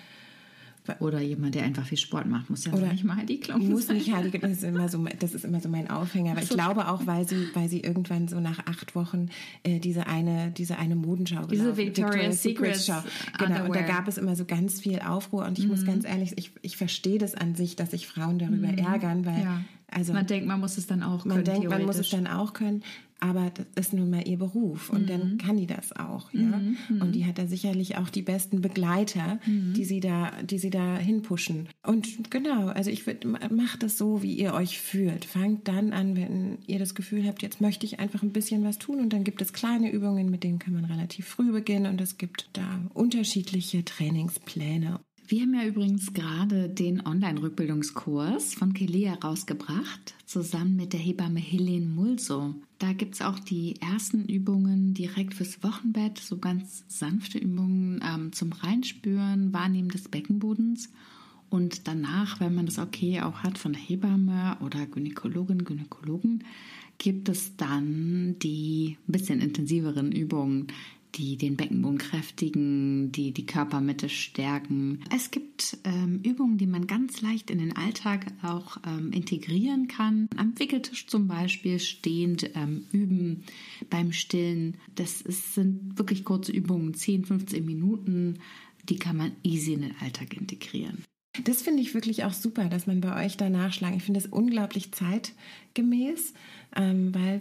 oder 1.01 1.21
jemand, 1.21 1.55
der 1.55 1.65
einfach 1.65 1.87
viel 1.87 1.99
Sport 1.99 2.27
macht, 2.27 2.51
muss 2.51 2.65
ja 2.65 2.73
Oder 2.73 2.93
nicht 2.93 3.05
mal 3.05 3.17
Heidi 3.17 3.39
Klum 3.39 3.69
muss 3.69 3.87
sein. 3.87 3.97
nicht 3.97 4.13
Heidi, 4.13 4.31
das 4.39 4.51
ist 4.51 4.65
immer 4.65 4.89
so, 4.89 5.05
das 5.19 5.35
ist 5.35 5.45
immer 5.45 5.61
so 5.61 5.69
mein 5.69 5.91
Aufhänger. 5.91 6.33
Aber 6.33 6.43
ich 6.43 6.49
glaube 6.49 6.89
auch, 6.89 7.07
weil 7.07 7.29
sie, 7.29 7.49
weil 7.55 7.69
sie 7.69 7.81
irgendwann 7.81 8.29
so 8.29 8.41
nach 8.41 8.59
acht 8.67 8.95
Wochen 8.95 9.29
äh, 9.63 9.79
diese 9.79 10.07
eine, 10.07 10.51
diese 10.51 10.79
eine 10.79 10.97
Modenschau 10.97 11.47
Diese 11.47 11.77
Victoria's 11.77 12.43
Secrets 12.43 12.87
Schau. 12.87 13.03
Genau. 13.39 13.65
Und 13.67 13.75
da 13.75 13.83
gab 13.83 14.09
es 14.09 14.19
immer 14.19 14.37
so 14.37 14.45
ganz 14.45 14.81
viel 14.81 15.01
Aufruhr. 15.01 15.45
Und 15.45 15.59
ich 15.59 15.67
muss 15.67 15.85
ganz 15.85 16.05
ehrlich, 16.05 16.33
ich, 16.37 16.53
ich 16.63 16.77
verstehe 16.77 17.19
das 17.19 17.35
an 17.35 17.55
sich, 17.55 17.77
dass 17.77 17.91
sich 17.93 18.07
Frauen 18.07 18.39
darüber 18.39 18.69
ärgern, 18.69 19.25
weil 19.27 19.41
Ja. 19.43 19.61
Also 19.91 20.13
man 20.13 20.27
denkt, 20.27 20.47
man 20.47 20.61
muss 20.61 20.79
es 20.79 20.87
dann 20.87 21.03
auch 21.03 21.25
man 21.25 21.37
können, 21.43 21.45
denkt, 21.45 21.69
man 21.71 21.85
muss 21.85 21.99
es 21.99 22.11
dann 22.11 22.27
auch 22.27 22.53
können, 22.53 22.83
aber 23.23 23.51
das 23.51 23.67
ist 23.87 23.93
nun 23.93 24.09
mal 24.09 24.27
ihr 24.27 24.39
Beruf 24.39 24.89
und 24.89 25.03
Mhm. 25.03 25.07
dann 25.07 25.39
kann 25.39 25.57
die 25.59 25.67
das 25.67 25.95
auch, 25.95 26.33
ja. 26.33 26.59
Und 26.89 27.13
die 27.15 27.27
hat 27.27 27.37
da 27.39 27.47
sicherlich 27.47 27.99
auch 27.99 28.09
die 28.09 28.23
besten 28.23 28.63
Begleiter, 28.63 29.39
Mhm. 29.47 29.75
die 29.75 29.85
sie 29.85 30.01
da, 30.01 30.33
die 30.43 30.59
sie 30.59 30.71
da 30.71 30.97
hinpushen. 30.97 31.69
Und 31.87 32.31
genau, 32.31 32.69
also 32.69 32.89
ich 32.91 33.07
würde, 33.07 33.29
macht 33.29 33.83
das 33.83 33.99
so, 33.99 34.23
wie 34.23 34.33
ihr 34.35 34.55
euch 34.55 34.81
fühlt. 34.81 35.27
Fangt 35.27 35.69
dann 35.69 35.93
an, 35.93 36.17
wenn 36.17 36.59
ihr 36.67 36.79
das 36.79 36.95
Gefühl 36.95 37.27
habt, 37.27 37.43
jetzt 37.43 37.61
möchte 37.61 37.85
ich 37.85 38.01
einfach 38.01 38.23
ein 38.23 38.33
bisschen 38.33 38.65
was 38.65 38.79
tun 38.79 39.01
und 39.01 39.13
dann 39.13 39.25
gibt 39.25 39.43
es 39.43 39.53
kleine 39.53 39.91
Übungen, 39.93 40.31
mit 40.31 40.43
denen 40.43 40.59
kann 40.59 40.73
man 40.73 40.87
relativ 40.87 41.27
früh 41.27 41.53
beginnen 41.53 41.87
und 41.87 42.01
es 42.01 42.17
gibt 42.17 42.49
da 42.55 42.81
unterschiedliche 42.95 43.85
Trainingspläne. 43.85 45.01
Wir 45.31 45.43
haben 45.43 45.55
ja 45.55 45.65
übrigens 45.65 46.13
gerade 46.13 46.69
den 46.69 47.07
Online-Rückbildungskurs 47.07 48.53
von 48.53 48.73
Kelea 48.73 49.15
rausgebracht, 49.15 50.17
zusammen 50.27 50.75
mit 50.75 50.93
der 50.93 50.99
Hebamme 50.99 51.39
Helene 51.39 51.87
Mulso. 51.87 52.57
Da 52.81 52.93
gibt 52.95 53.15
es 53.15 53.23
auch 53.23 53.39
die 53.39 53.81
ersten 53.81 54.25
Übungen 54.25 54.93
direkt 54.93 55.35
fürs 55.35 55.63
Wochenbett, 55.63 56.19
so 56.19 56.39
ganz 56.39 56.83
sanfte 56.89 57.39
Übungen 57.39 58.03
ähm, 58.05 58.33
zum 58.33 58.51
Reinspüren, 58.51 59.53
Wahrnehmen 59.53 59.91
des 59.91 60.09
Beckenbodens. 60.09 60.91
Und 61.49 61.87
danach, 61.87 62.41
wenn 62.41 62.57
man 62.57 62.67
das 62.67 62.81
okay 62.81 63.21
auch 63.21 63.45
hat 63.45 63.57
von 63.57 63.75
der 63.75 63.83
Hebamme 63.83 64.57
oder 64.61 64.85
Gynäkologin, 64.85 65.65
Gynäkologen, 65.65 66.43
gibt 66.99 67.29
es 67.29 67.57
dann 67.57 68.35
die 68.41 68.99
bisschen 69.07 69.41
intensiveren 69.41 70.11
Übungen, 70.11 70.67
die 71.15 71.37
den 71.37 71.57
Beckenboden 71.57 71.99
kräftigen, 71.99 73.13
die 73.13 73.33
die 73.33 73.47
Körpermitte 73.47 74.09
stärken. 74.09 75.01
Es 75.15 75.31
gibt 75.31 75.79
ähm, 75.85 76.21
Übungen, 76.25 76.59
die 76.59 76.67
man 76.67 76.87
ganz 76.87 77.21
leicht 77.21 77.51
in 77.51 77.59
den 77.59 77.77
Alltag 77.77 78.27
auch 78.43 78.79
ähm, 78.87 79.13
integrieren 79.13 79.89
kann. 79.89 80.29
Am 80.37 80.59
Wickeltisch 80.59 81.07
zum 81.07 81.29
Beispiel 81.29 81.79
stehend 81.79 82.51
ähm, 82.55 82.87
üben 82.93 83.45
beim 83.89 84.13
Stillen. 84.13 84.77
Das 84.95 85.21
ist, 85.21 85.55
sind 85.55 85.99
wirklich 85.99 86.25
kurze 86.25 86.53
Übungen, 86.53 86.95
10, 86.95 87.25
15 87.25 87.65
Minuten. 87.65 88.39
Die 88.89 88.97
kann 88.97 89.17
man 89.17 89.33
easy 89.43 89.75
in 89.75 89.83
den 89.83 89.97
Alltag 90.01 90.37
integrieren. 90.37 91.05
Das 91.45 91.63
finde 91.63 91.81
ich 91.81 91.95
wirklich 91.95 92.25
auch 92.25 92.33
super, 92.33 92.69
dass 92.69 92.89
man 92.89 93.01
bei 93.01 93.25
euch 93.25 93.37
da 93.37 93.49
nachschlagen. 93.49 93.97
Ich 93.97 94.03
finde 94.03 94.19
es 94.19 94.27
unglaublich 94.27 94.91
zeitgemäß, 94.93 96.35
ähm, 96.75 97.15
weil, 97.15 97.41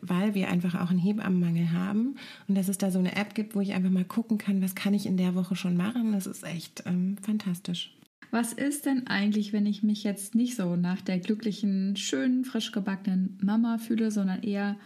weil 0.00 0.34
wir 0.34 0.48
einfach 0.48 0.74
auch 0.74 0.90
einen 0.90 0.98
Hebammenmangel 0.98 1.70
haben 1.70 2.16
und 2.48 2.56
dass 2.56 2.68
es 2.68 2.78
da 2.78 2.90
so 2.90 2.98
eine 2.98 3.14
App 3.14 3.34
gibt, 3.34 3.54
wo 3.54 3.60
ich 3.60 3.74
einfach 3.74 3.90
mal 3.90 4.04
gucken 4.04 4.38
kann, 4.38 4.60
was 4.60 4.74
kann 4.74 4.92
ich 4.92 5.06
in 5.06 5.16
der 5.16 5.36
Woche 5.36 5.54
schon 5.54 5.76
machen. 5.76 6.12
Das 6.12 6.26
ist 6.26 6.42
echt 6.42 6.82
ähm, 6.86 7.16
fantastisch. 7.22 7.94
Was 8.30 8.52
ist 8.52 8.86
denn 8.86 9.06
eigentlich, 9.06 9.52
wenn 9.52 9.66
ich 9.66 9.82
mich 9.82 10.04
jetzt 10.04 10.34
nicht 10.34 10.56
so 10.56 10.76
nach 10.76 11.00
der 11.00 11.18
glücklichen, 11.18 11.96
schönen, 11.96 12.44
frisch 12.44 12.72
gebackenen 12.72 13.38
Mama 13.40 13.78
fühle, 13.78 14.10
sondern 14.10 14.42
eher 14.42 14.76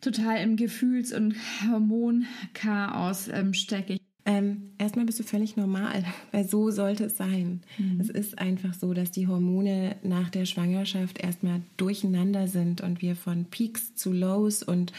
total 0.00 0.42
im 0.42 0.56
Gefühls- 0.56 1.12
und 1.12 1.34
Hormonchaos 1.66 3.28
ähm, 3.28 3.54
stecke? 3.54 3.98
Ähm, 4.26 4.70
erstmal 4.78 5.04
bist 5.04 5.20
du 5.20 5.22
völlig 5.22 5.56
normal, 5.56 6.04
weil 6.32 6.48
so 6.48 6.70
sollte 6.70 7.04
es 7.04 7.16
sein. 7.16 7.60
Es 8.00 8.08
ist 8.08 8.38
einfach 8.38 8.72
so, 8.74 8.94
dass 8.94 9.10
die 9.10 9.26
Hormone 9.26 9.96
nach 10.02 10.30
der 10.30 10.46
Schwangerschaft 10.46 11.18
erstmal 11.18 11.60
durcheinander 11.76 12.48
sind 12.48 12.80
und 12.80 13.02
wir 13.02 13.16
von 13.16 13.44
Peaks 13.46 13.94
zu 13.94 14.12
Lows 14.12 14.62
und 14.62 14.92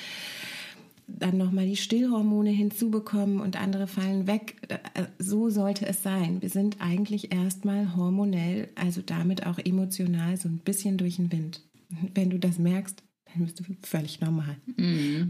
dann 1.08 1.38
nochmal 1.38 1.66
die 1.68 1.76
Stillhormone 1.76 2.50
hinzubekommen 2.50 3.40
und 3.40 3.60
andere 3.60 3.88
fallen 3.88 4.28
weg. 4.28 4.56
Äh, 4.70 5.06
So 5.20 5.50
sollte 5.50 5.86
es 5.86 6.04
sein. 6.04 6.42
Wir 6.42 6.50
sind 6.50 6.78
eigentlich 6.80 7.32
erstmal 7.32 7.96
hormonell, 7.96 8.70
also 8.76 9.02
damit 9.02 9.46
auch 9.46 9.60
emotional 9.60 10.38
so 10.38 10.50
ein 10.50 10.60
bisschen 10.60 10.98
durch 10.98 11.18
den 11.18 11.32
Wind. 11.32 11.62
Wenn 12.16 12.30
du 12.30 12.40
das 12.40 12.58
merkst, 12.58 13.04
du 13.40 13.64
völlig 13.84 14.22
normal. 14.22 14.56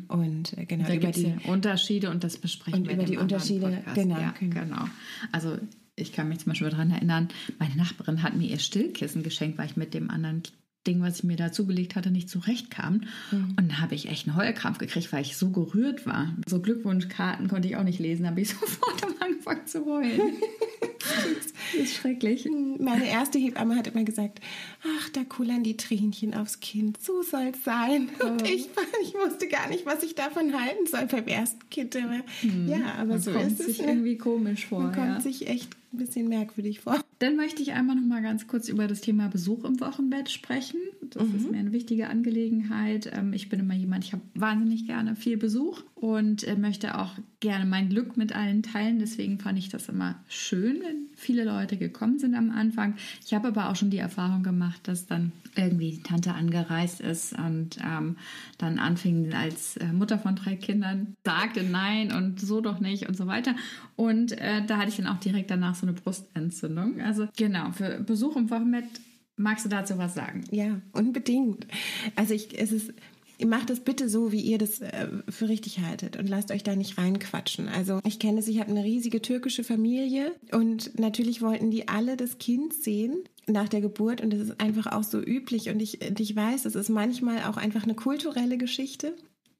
Und 0.07 0.57
äh, 0.57 0.65
genau, 0.65 0.87
Da 0.87 0.95
über 0.95 1.11
die, 1.11 1.23
ja 1.23 1.37
Unterschiede 1.51 2.09
und 2.09 2.23
das 2.23 2.37
besprechen 2.37 2.81
Und 2.81 2.87
wir 2.87 2.95
über 2.95 3.03
die 3.03 3.17
Unterschiede, 3.17 3.67
Podcast. 3.67 3.95
genau, 3.95 4.19
Ja, 4.19 4.33
genau. 4.39 4.61
genau. 4.61 4.85
Also 5.31 5.57
ich 5.95 6.11
kann 6.11 6.27
mich 6.29 6.39
zum 6.39 6.51
Beispiel 6.51 6.69
daran 6.69 6.91
erinnern, 6.91 7.29
meine 7.59 7.75
Nachbarin 7.75 8.21
hat 8.23 8.35
mir 8.35 8.47
ihr 8.49 8.59
Stillkissen 8.59 9.23
geschenkt, 9.23 9.57
weil 9.57 9.67
ich 9.67 9.77
mit 9.77 9.93
dem 9.93 10.09
anderen 10.09 10.43
Ding, 10.85 11.01
was 11.01 11.19
ich 11.19 11.23
mir 11.23 11.35
dazugelegt 11.35 11.95
hatte, 11.95 12.11
nicht 12.11 12.29
zurechtkam. 12.29 13.01
Mhm. 13.31 13.49
Und 13.57 13.57
dann 13.57 13.81
habe 13.81 13.95
ich 13.95 14.09
echt 14.09 14.27
einen 14.27 14.37
Heulkrampf 14.37 14.77
gekriegt, 14.77 15.11
weil 15.11 15.21
ich 15.21 15.37
so 15.37 15.49
gerührt 15.49 16.05
war. 16.05 16.33
So 16.47 16.61
Glückwunschkarten 16.61 17.47
konnte 17.47 17.67
ich 17.67 17.75
auch 17.75 17.83
nicht 17.83 17.99
lesen, 17.99 18.23
da 18.23 18.29
habe 18.29 18.41
ich 18.41 18.49
sofort 18.59 19.05
angefangen 19.19 19.65
zu 19.65 19.85
heulen. 19.85 20.33
das 20.99 21.53
ist 21.81 21.95
schrecklich. 21.95 22.47
Meine 22.79 23.07
erste 23.07 23.39
Hebamme 23.39 23.75
hat 23.75 23.87
immer 23.87 24.03
gesagt, 24.03 24.39
ach, 24.83 25.09
da 25.09 25.23
kullern 25.23 25.63
die 25.63 25.77
Tränchen 25.77 26.33
aufs 26.33 26.59
Kind, 26.59 27.01
so 27.01 27.21
soll 27.21 27.51
es 27.53 27.63
sein. 27.63 28.09
Und 28.23 28.43
ich, 28.43 28.69
ich 29.01 29.13
wusste 29.13 29.47
gar 29.47 29.69
nicht, 29.69 29.85
was 29.85 30.03
ich 30.03 30.15
davon 30.15 30.53
halten 30.53 30.85
soll 30.87 31.05
beim 31.07 31.27
ersten 31.27 31.69
Kind. 31.69 31.95
Aber, 31.95 32.21
ja, 32.67 32.95
aber 32.97 33.05
Man 33.05 33.21
so 33.21 33.31
kommt 33.31 33.47
ist 33.47 33.59
es. 33.59 33.65
sich 33.65 33.81
ne? 33.81 33.87
irgendwie 33.87 34.17
komisch 34.17 34.67
vor. 34.67 34.81
Man 34.81 34.93
kommt 34.93 35.07
ja. 35.07 35.21
sich 35.21 35.47
echt 35.47 35.75
ein 35.95 35.97
bisschen 35.97 36.27
merkwürdig 36.27 36.81
vor. 36.81 37.03
Dann 37.19 37.37
möchte 37.37 37.61
ich 37.61 37.71
einmal 37.71 37.95
noch 37.95 38.05
mal 38.05 38.21
ganz 38.21 38.45
kurz 38.47 38.67
über 38.67 38.87
das 38.87 39.01
Thema 39.01 39.29
Besuch 39.29 39.63
im 39.63 39.79
Wochenbett 39.79 40.29
sprechen. 40.29 40.79
Das 41.09 41.23
ist 41.27 41.49
mir 41.49 41.59
eine 41.59 41.71
wichtige 41.71 42.09
Angelegenheit. 42.09 43.09
Ähm, 43.13 43.31
Ich 43.33 43.47
bin 43.49 43.61
immer 43.61 43.73
jemand, 43.73 44.03
ich 44.03 44.11
habe 44.11 44.23
wahnsinnig 44.33 44.85
gerne 44.85 45.15
viel 45.15 45.37
Besuch 45.37 45.83
und 45.95 46.43
äh, 46.45 46.55
möchte 46.57 46.97
auch 46.99 47.13
gerne 47.39 47.65
mein 47.65 47.89
Glück 47.89 48.17
mit 48.17 48.35
allen 48.35 48.63
teilen. 48.63 48.99
Deswegen 48.99 49.39
fand 49.39 49.57
ich 49.57 49.69
das 49.69 49.87
immer 49.87 50.23
schön, 50.27 50.81
wenn 50.81 51.04
viele 51.15 51.43
Leute 51.43 51.77
gekommen 51.77 52.19
sind 52.19 52.35
am 52.35 52.51
Anfang. 52.51 52.95
Ich 53.25 53.33
habe 53.33 53.47
aber 53.47 53.69
auch 53.69 53.75
schon 53.75 53.89
die 53.89 53.97
Erfahrung 53.97 54.43
gemacht, 54.43 54.87
dass 54.87 55.05
dann 55.05 55.31
irgendwie 55.55 55.91
die 55.91 56.03
Tante 56.03 56.33
angereist 56.33 56.99
ist 57.01 57.33
und 57.33 57.77
ähm, 57.83 58.17
dann 58.57 58.79
anfing 58.79 59.33
als 59.33 59.77
äh, 59.77 59.91
Mutter 59.93 60.19
von 60.19 60.35
drei 60.35 60.55
Kindern, 60.55 61.15
sagte 61.23 61.63
nein 61.63 62.11
und 62.11 62.39
so 62.39 62.61
doch 62.61 62.79
nicht 62.79 63.07
und 63.07 63.15
so 63.15 63.27
weiter. 63.27 63.55
Und 63.95 64.33
äh, 64.33 64.65
da 64.65 64.77
hatte 64.77 64.89
ich 64.89 64.97
dann 64.97 65.07
auch 65.07 65.19
direkt 65.19 65.51
danach 65.51 65.75
so 65.75 65.87
eine 65.87 65.93
Brustentzündung. 65.93 67.01
Also 67.01 67.27
genau, 67.37 67.71
für 67.71 67.99
Besuch 67.99 68.35
im 68.35 68.49
Wochenbett 68.49 68.85
magst 69.37 69.65
du 69.65 69.69
dazu 69.69 69.97
was 69.97 70.13
sagen? 70.13 70.43
Ja, 70.51 70.79
unbedingt. 70.91 71.67
Also 72.15 72.33
ich, 72.33 72.59
es 72.59 72.71
ist, 72.71 72.93
macht 73.43 73.69
es 73.69 73.79
bitte 73.79 74.09
so, 74.09 74.31
wie 74.31 74.41
ihr 74.41 74.57
das 74.57 74.81
äh, 74.81 75.07
für 75.29 75.49
richtig 75.49 75.79
haltet 75.79 76.17
und 76.17 76.29
lasst 76.29 76.51
euch 76.51 76.63
da 76.63 76.75
nicht 76.75 76.97
reinquatschen. 76.97 77.67
Also 77.67 77.99
ich 78.05 78.19
kenne 78.19 78.39
es, 78.39 78.47
ich 78.47 78.59
habe 78.59 78.71
eine 78.71 78.83
riesige 78.83 79.21
türkische 79.21 79.63
Familie 79.63 80.33
und 80.51 80.97
natürlich 80.99 81.41
wollten 81.41 81.71
die 81.71 81.87
alle 81.87 82.17
das 82.17 82.37
Kind 82.37 82.73
sehen 82.73 83.23
nach 83.47 83.69
der 83.69 83.81
Geburt 83.81 84.21
und 84.21 84.31
das 84.31 84.39
ist 84.39 84.59
einfach 84.59 84.91
auch 84.91 85.03
so 85.03 85.19
üblich 85.19 85.69
und 85.69 85.81
ich, 85.81 86.01
ich 86.01 86.35
weiß, 86.35 86.65
es 86.65 86.75
ist 86.75 86.89
manchmal 86.89 87.43
auch 87.43 87.57
einfach 87.57 87.83
eine 87.83 87.95
kulturelle 87.95 88.57
Geschichte. 88.57 89.15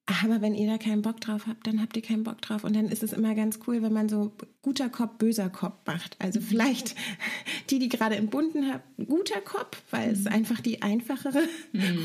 Aber 0.08 0.40
wenn 0.42 0.54
ihr 0.54 0.68
da 0.68 0.78
keinen 0.78 1.02
Bock 1.02 1.20
drauf 1.20 1.48
habt, 1.48 1.66
dann 1.66 1.82
habt 1.82 1.96
ihr 1.96 2.04
keinen 2.04 2.24
Bock 2.24 2.40
drauf. 2.42 2.64
Und 2.64 2.76
dann 2.76 2.90
ist 2.90 3.02
es 3.02 3.12
immer 3.12 3.34
ganz 3.34 3.60
cool, 3.66 3.82
wenn 3.82 3.94
man 3.94 4.08
so 4.08 4.32
guter 4.62 4.88
Kopf, 4.88 5.18
böser 5.18 5.50
Kopf 5.50 5.80
macht. 5.88 6.16
Also 6.20 6.40
vielleicht 6.42 6.96
die, 7.72 7.80
die 7.80 7.90
gerade 7.90 8.16
entbunden 8.16 8.72
haben, 8.72 8.84
guter 9.08 9.42
Kopf, 9.42 9.82
weil 9.90 10.12
es 10.12 10.28
einfach 10.28 10.62
die 10.62 10.84
einfachere 10.84 11.44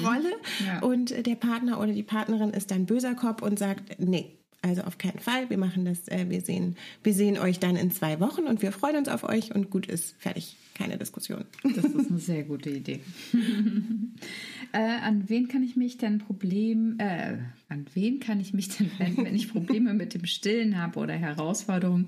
Rolle. 0.02 0.32
Ja. 0.66 0.80
Und 0.80 1.26
der 1.26 1.34
Partner 1.34 1.78
oder 1.78 1.92
die 1.92 2.02
Partnerin 2.02 2.50
ist 2.50 2.70
dann 2.70 2.86
böser 2.86 3.14
Kopf 3.14 3.42
und 3.42 3.58
sagt, 3.58 4.00
nee, 4.00 4.39
also 4.62 4.82
auf 4.82 4.98
keinen 4.98 5.18
Fall. 5.18 5.48
Wir 5.48 5.58
machen 5.58 5.84
das, 5.84 6.06
äh, 6.08 6.26
wir 6.28 6.40
sehen, 6.42 6.76
wir 7.02 7.14
sehen 7.14 7.38
euch 7.38 7.58
dann 7.58 7.76
in 7.76 7.90
zwei 7.90 8.20
Wochen 8.20 8.42
und 8.42 8.62
wir 8.62 8.72
freuen 8.72 8.96
uns 8.96 9.08
auf 9.08 9.24
euch 9.24 9.54
und 9.54 9.70
gut 9.70 9.86
ist, 9.86 10.14
fertig. 10.18 10.56
Keine 10.74 10.96
Diskussion. 10.96 11.44
Das 11.62 11.84
ist 11.84 12.10
eine 12.10 12.18
sehr 12.18 12.42
gute 12.44 12.70
Idee. 12.70 13.00
äh, 14.72 14.78
an 14.78 15.28
wen 15.28 15.48
kann 15.48 15.62
ich 15.62 15.76
mich 15.76 15.98
denn 15.98 16.18
Problem, 16.18 16.96
äh, 16.98 17.36
an 17.68 17.86
wen 17.92 18.18
kann 18.18 18.40
ich 18.40 18.54
mich 18.54 18.68
denn 18.68 18.90
wenden, 18.98 19.24
wenn 19.24 19.34
ich 19.34 19.52
Probleme 19.52 19.92
mit 19.92 20.14
dem 20.14 20.24
Stillen 20.24 20.78
habe 20.78 20.98
oder 21.00 21.14
Herausforderungen, 21.14 22.06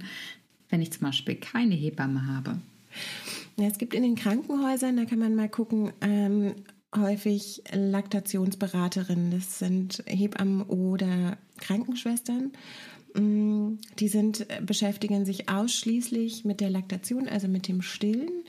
wenn 0.71 0.81
ich 0.81 0.91
zum 0.91 1.03
Beispiel 1.03 1.35
keine 1.35 1.75
Hebamme 1.75 2.27
habe? 2.27 2.61
Ja, 3.59 3.67
es 3.67 3.77
gibt 3.77 3.93
in 3.93 4.03
den 4.03 4.15
Krankenhäusern, 4.15 4.97
da 4.97 5.05
kann 5.05 5.19
man 5.19 5.35
mal 5.35 5.51
gucken, 5.51 5.93
ähm, 6.01 6.55
häufig 6.97 7.63
Laktationsberaterinnen. 7.73 9.31
Das 9.31 9.59
sind 9.59 10.03
Hebammen 10.07 10.63
oder 10.63 11.37
Krankenschwestern. 11.63 12.53
Mm, 13.15 13.79
die 13.99 14.09
sind, 14.09 14.51
äh, 14.51 14.61
beschäftigen 14.65 15.25
sich 15.25 15.49
ausschließlich 15.49 16.45
mit 16.45 16.61
der 16.61 16.71
Laktation, 16.71 17.29
also 17.29 17.49
mit 17.49 17.69
dem 17.69 17.83
Stillen. 17.83 18.45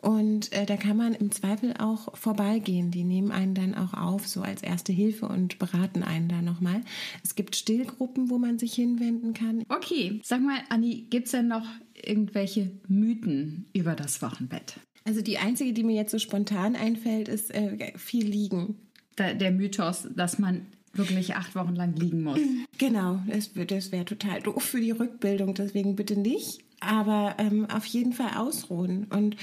Und 0.00 0.52
äh, 0.52 0.64
da 0.64 0.76
kann 0.76 0.96
man 0.96 1.14
im 1.14 1.30
Zweifel 1.30 1.74
auch 1.78 2.16
vorbeigehen. 2.16 2.90
Die 2.90 3.04
nehmen 3.04 3.30
einen 3.30 3.54
dann 3.54 3.74
auch 3.74 3.92
auf, 3.92 4.26
so 4.26 4.40
als 4.40 4.62
erste 4.62 4.92
Hilfe 4.92 5.26
und 5.26 5.58
beraten 5.58 6.02
einen 6.02 6.28
da 6.28 6.40
nochmal. 6.40 6.80
Es 7.22 7.34
gibt 7.34 7.54
Stillgruppen, 7.54 8.30
wo 8.30 8.38
man 8.38 8.58
sich 8.58 8.72
hinwenden 8.72 9.34
kann. 9.34 9.62
Okay, 9.68 10.20
sag 10.22 10.40
mal, 10.40 10.58
Anni, 10.70 11.06
gibt 11.10 11.26
es 11.26 11.32
denn 11.32 11.48
noch 11.48 11.66
irgendwelche 11.94 12.70
Mythen 12.88 13.66
über 13.74 13.94
das 13.94 14.22
Wochenbett? 14.22 14.80
Also 15.04 15.20
die 15.22 15.38
einzige, 15.38 15.72
die 15.72 15.84
mir 15.84 15.96
jetzt 15.96 16.12
so 16.12 16.18
spontan 16.18 16.76
einfällt, 16.76 17.28
ist 17.28 17.54
äh, 17.54 17.92
viel 17.96 18.26
liegen. 18.26 18.76
Der, 19.18 19.34
der 19.34 19.50
Mythos, 19.50 20.08
dass 20.14 20.38
man 20.38 20.66
wirklich 20.92 21.36
acht 21.36 21.54
Wochen 21.54 21.74
lang 21.74 21.94
liegen 21.94 22.22
muss. 22.22 22.38
Genau, 22.78 23.20
das, 23.26 23.50
das 23.54 23.92
wäre 23.92 24.04
total 24.04 24.40
doof 24.40 24.62
für 24.62 24.80
die 24.80 24.90
Rückbildung, 24.90 25.54
deswegen 25.54 25.96
bitte 25.96 26.18
nicht. 26.18 26.64
Aber 26.80 27.34
ähm, 27.38 27.66
auf 27.66 27.84
jeden 27.84 28.12
Fall 28.12 28.38
ausruhen. 28.38 29.04
Und, 29.04 29.36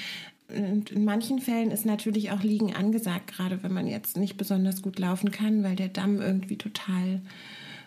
und 0.50 0.92
in 0.92 1.06
manchen 1.06 1.40
Fällen 1.40 1.72
ist 1.72 1.86
natürlich 1.86 2.32
auch 2.32 2.42
Liegen 2.42 2.74
angesagt, 2.74 3.28
gerade 3.28 3.62
wenn 3.62 3.74
man 3.74 3.88
jetzt 3.88 4.18
nicht 4.18 4.38
besonders 4.38 4.82
gut 4.82 4.98
laufen 4.98 5.32
kann, 5.32 5.64
weil 5.64 5.76
der 5.76 5.90
Damm 5.90 6.20
irgendwie 6.20 6.58
total 6.58 7.22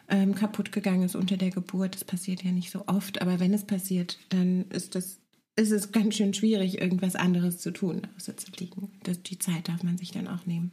ähm, 0.08 0.34
kaputt 0.34 0.72
gegangen 0.72 1.02
ist 1.02 1.16
unter 1.16 1.36
der 1.36 1.50
Geburt. 1.50 1.94
Das 1.94 2.04
passiert 2.04 2.44
ja 2.44 2.52
nicht 2.52 2.70
so 2.70 2.84
oft, 2.86 3.20
aber 3.20 3.40
wenn 3.40 3.52
es 3.52 3.64
passiert, 3.64 4.18
dann 4.28 4.66
ist 4.70 4.94
das 4.94 5.18
ist 5.56 5.72
es 5.72 5.92
ganz 5.92 6.14
schön 6.14 6.32
schwierig, 6.32 6.80
irgendwas 6.80 7.16
anderes 7.16 7.58
zu 7.58 7.70
tun, 7.70 8.02
außer 8.16 8.36
zu 8.36 8.50
liegen. 8.58 8.92
Das, 9.02 9.22
die 9.22 9.38
Zeit 9.38 9.68
darf 9.68 9.82
man 9.82 9.98
sich 9.98 10.10
dann 10.10 10.26
auch 10.26 10.46
nehmen. 10.46 10.70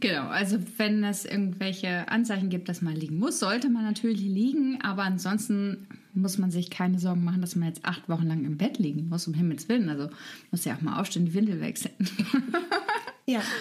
Genau, 0.00 0.26
also 0.26 0.58
wenn 0.76 1.02
es 1.04 1.24
irgendwelche 1.24 2.08
Anzeichen 2.08 2.50
gibt, 2.50 2.68
dass 2.68 2.82
man 2.82 2.94
liegen 2.94 3.18
muss, 3.18 3.38
sollte 3.38 3.68
man 3.70 3.84
natürlich 3.84 4.20
liegen, 4.20 4.80
aber 4.82 5.02
ansonsten 5.02 5.86
muss 6.12 6.38
man 6.38 6.50
sich 6.50 6.70
keine 6.70 6.98
Sorgen 6.98 7.24
machen, 7.24 7.40
dass 7.40 7.56
man 7.56 7.68
jetzt 7.68 7.84
acht 7.84 8.08
Wochen 8.08 8.26
lang 8.26 8.44
im 8.44 8.56
Bett 8.56 8.78
liegen 8.78 9.08
muss, 9.08 9.26
um 9.26 9.34
Himmels 9.34 9.68
Willen. 9.68 9.88
Also 9.88 10.10
muss 10.50 10.64
ja 10.64 10.74
auch 10.74 10.80
mal 10.80 11.00
aufstehen, 11.00 11.26
die 11.26 11.34
Windel 11.34 11.60
wechseln. 11.60 11.94
ja. 13.26 13.42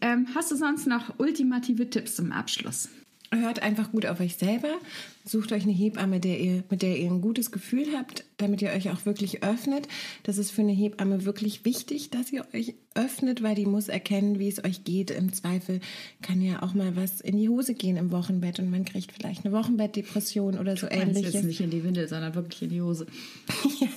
Ähm, 0.00 0.28
hast 0.32 0.52
du 0.52 0.54
sonst 0.54 0.86
noch 0.86 1.18
ultimative 1.18 1.90
Tipps 1.90 2.14
zum 2.14 2.30
Abschluss? 2.30 2.88
Hört 3.30 3.62
einfach 3.62 3.92
gut 3.92 4.06
auf 4.06 4.20
euch 4.20 4.36
selber. 4.36 4.78
Sucht 5.24 5.52
euch 5.52 5.64
eine 5.64 5.72
Hebamme, 5.72 6.18
der 6.18 6.40
ihr, 6.40 6.64
mit 6.70 6.80
der 6.80 6.96
ihr 6.96 7.10
ein 7.10 7.20
gutes 7.20 7.50
Gefühl 7.50 7.86
habt, 7.94 8.24
damit 8.38 8.62
ihr 8.62 8.70
euch 8.70 8.88
auch 8.88 9.04
wirklich 9.04 9.42
öffnet. 9.42 9.86
Das 10.22 10.38
ist 10.38 10.50
für 10.50 10.62
eine 10.62 10.72
Hebamme 10.72 11.26
wirklich 11.26 11.66
wichtig, 11.66 12.08
dass 12.08 12.32
ihr 12.32 12.46
euch 12.54 12.74
öffnet, 12.94 13.42
weil 13.42 13.54
die 13.54 13.66
muss 13.66 13.88
erkennen, 13.88 14.38
wie 14.38 14.48
es 14.48 14.64
euch 14.64 14.84
geht. 14.84 15.10
Im 15.10 15.32
Zweifel 15.34 15.80
kann 16.22 16.40
ja 16.40 16.62
auch 16.62 16.72
mal 16.72 16.96
was 16.96 17.20
in 17.20 17.36
die 17.36 17.50
Hose 17.50 17.74
gehen 17.74 17.98
im 17.98 18.12
Wochenbett 18.12 18.60
und 18.60 18.70
man 18.70 18.86
kriegt 18.86 19.12
vielleicht 19.12 19.44
eine 19.44 19.54
Wochenbettdepression 19.54 20.58
oder 20.58 20.78
so 20.78 20.88
ähnliches. 20.88 21.34
Jetzt 21.34 21.44
nicht 21.44 21.60
in 21.60 21.70
die 21.70 21.84
Windel, 21.84 22.08
sondern 22.08 22.34
wirklich 22.34 22.62
in 22.62 22.70
die 22.70 22.80
Hose. 22.80 23.06
ja, 23.80 23.88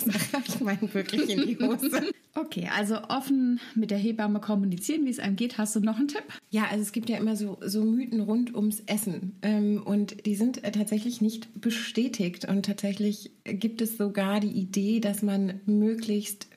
ich 0.45 0.59
meine 0.59 0.93
wirklich 0.93 1.29
in 1.29 1.47
die 1.47 1.57
Hose. 1.57 2.10
Okay, 2.41 2.69
also 2.75 2.97
offen 3.09 3.59
mit 3.75 3.91
der 3.91 3.97
Hebamme 3.97 4.39
kommunizieren, 4.39 5.05
wie 5.05 5.09
es 5.09 5.19
einem 5.19 5.35
geht. 5.35 5.57
Hast 5.57 5.75
du 5.75 5.79
noch 5.79 5.97
einen 5.97 6.07
Tipp? 6.07 6.23
Ja, 6.49 6.65
also 6.69 6.81
es 6.81 6.91
gibt 6.91 7.09
ja 7.09 7.17
immer 7.17 7.35
so, 7.35 7.57
so 7.61 7.83
Mythen 7.83 8.21
rund 8.21 8.55
ums 8.55 8.81
Essen 8.87 9.37
ähm, 9.41 9.81
und 9.83 10.25
die 10.25 10.35
sind 10.35 10.63
äh, 10.63 10.71
tatsächlich 10.71 11.21
nicht 11.21 11.61
bestätigt 11.61 12.45
und 12.45 12.65
tatsächlich 12.65 13.31
gibt 13.45 13.81
es 13.81 13.97
sogar 13.97 14.39
die 14.39 14.51
Idee, 14.51 14.99
dass 14.99 15.21
man 15.21 15.61
möglichst 15.65 16.47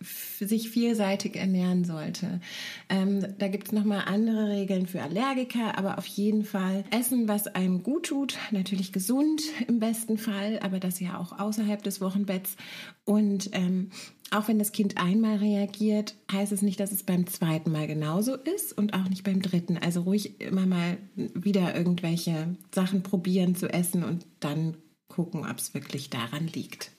sich 0.41 0.71
vielseitig 0.71 1.37
ernähren 1.37 1.85
sollte. 1.85 2.41
Ähm, 2.89 3.27
da 3.39 3.49
gibt 3.49 3.69
es 3.69 3.73
nochmal 3.73 4.05
andere 4.07 4.49
Regeln 4.49 4.87
für 4.87 5.03
Allergiker, 5.03 5.79
aber 5.79 5.99
auf 5.99 6.07
jeden 6.07 6.45
Fall 6.45 6.85
essen, 6.91 7.29
was 7.29 7.47
einem 7.47 7.83
gut 7.83 8.07
tut, 8.07 8.37
natürlich 8.51 8.93
gesund 8.93 9.43
im 9.69 9.79
besten 9.79 10.19
Fall, 10.19 10.59
aber 10.63 10.81
das 10.81 11.01
ja 11.01 11.19
auch 11.19 11.39
außerhalb 11.39 11.83
des 11.83 12.01
Wochenbetts. 12.01 12.57
Und 13.05 13.51
ähm, 13.53 13.91
auch 14.31 14.49
wenn 14.49 14.59
das 14.59 14.73
Kind 14.73 14.99
einmal 14.99 15.37
reagiert, 15.37 16.15
heißt 16.33 16.53
es 16.53 16.63
nicht, 16.63 16.81
dass 16.81 16.93
es 16.93 17.03
beim 17.03 17.27
zweiten 17.27 17.71
Mal 17.71 17.87
genauso 17.87 18.35
ist 18.35 18.77
und 18.77 18.95
auch 18.95 19.09
nicht 19.09 19.25
beim 19.25 19.43
dritten. 19.43 19.79
Also 19.79 20.03
ruhig 20.03 20.41
immer 20.41 20.67
mal 20.67 20.99
wieder 21.17 21.77
irgendwelche 21.77 22.57
Sachen 22.75 23.03
probieren 23.03 23.55
zu 23.55 23.73
essen 23.73 24.03
und 24.03 24.27
dann 24.41 24.77
gucken, 25.09 25.47
ob 25.49 25.59
es 25.59 25.75
wirklich 25.75 26.11
daran 26.11 26.49
liegt 26.49 26.91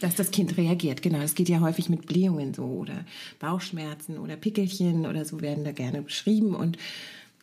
dass 0.00 0.14
das 0.14 0.30
Kind 0.30 0.56
reagiert. 0.56 1.02
Genau, 1.02 1.18
das 1.18 1.34
geht 1.34 1.48
ja 1.48 1.60
häufig 1.60 1.88
mit 1.88 2.06
Blähungen 2.06 2.54
so 2.54 2.64
oder 2.64 3.04
Bauchschmerzen 3.40 4.18
oder 4.18 4.36
Pickelchen 4.36 5.06
oder 5.06 5.24
so 5.24 5.40
werden 5.40 5.64
da 5.64 5.72
gerne 5.72 6.02
beschrieben 6.02 6.54
und 6.54 6.78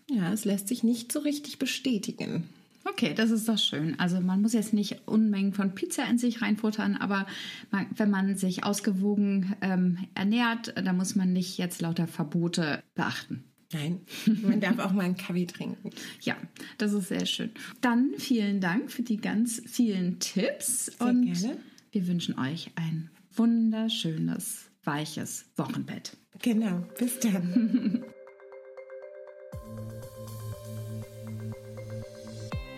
ja, 0.09 0.31
es 0.31 0.45
lässt 0.45 0.67
sich 0.67 0.83
nicht 0.83 1.11
so 1.11 1.19
richtig 1.19 1.57
bestätigen. 1.57 2.47
Okay, 2.87 3.13
das 3.15 3.31
ist 3.31 3.49
doch 3.49 3.57
schön. 3.57 3.99
Also 3.99 4.21
man 4.21 4.41
muss 4.41 4.53
jetzt 4.53 4.73
nicht 4.73 5.07
Unmengen 5.07 5.53
von 5.53 5.73
Pizza 5.73 6.07
in 6.07 6.19
sich 6.19 6.41
reinfuttern, 6.41 6.95
aber 6.95 7.25
man, 7.71 7.87
wenn 7.95 8.11
man 8.11 8.37
sich 8.37 8.63
ausgewogen 8.63 9.55
ähm, 9.61 9.97
ernährt, 10.13 10.73
dann 10.75 10.95
muss 10.95 11.15
man 11.15 11.33
nicht 11.33 11.57
jetzt 11.57 11.81
lauter 11.81 12.07
Verbote 12.07 12.83
beachten. 12.93 13.43
Nein, 13.73 14.01
man 14.43 14.61
darf 14.61 14.77
auch 14.79 14.91
mal 14.93 15.05
einen 15.05 15.17
Kaffee 15.17 15.47
trinken. 15.47 15.89
Ja, 16.21 16.37
das 16.77 16.93
ist 16.93 17.07
sehr 17.07 17.25
schön. 17.25 17.49
Dann 17.81 18.13
vielen 18.17 18.61
Dank 18.61 18.91
für 18.91 19.01
die 19.01 19.17
ganz 19.17 19.61
vielen 19.65 20.19
Tipps 20.19 20.85
sehr 20.85 21.07
und 21.07 21.25
gerne. 21.25 21.57
Wir 21.91 22.07
wünschen 22.07 22.37
euch 22.37 22.71
ein 22.75 23.09
wunderschönes, 23.33 24.69
weiches 24.83 25.45
Wochenbett. 25.57 26.15
Genau, 26.41 26.83
bis 26.99 27.19
dann. 27.19 28.03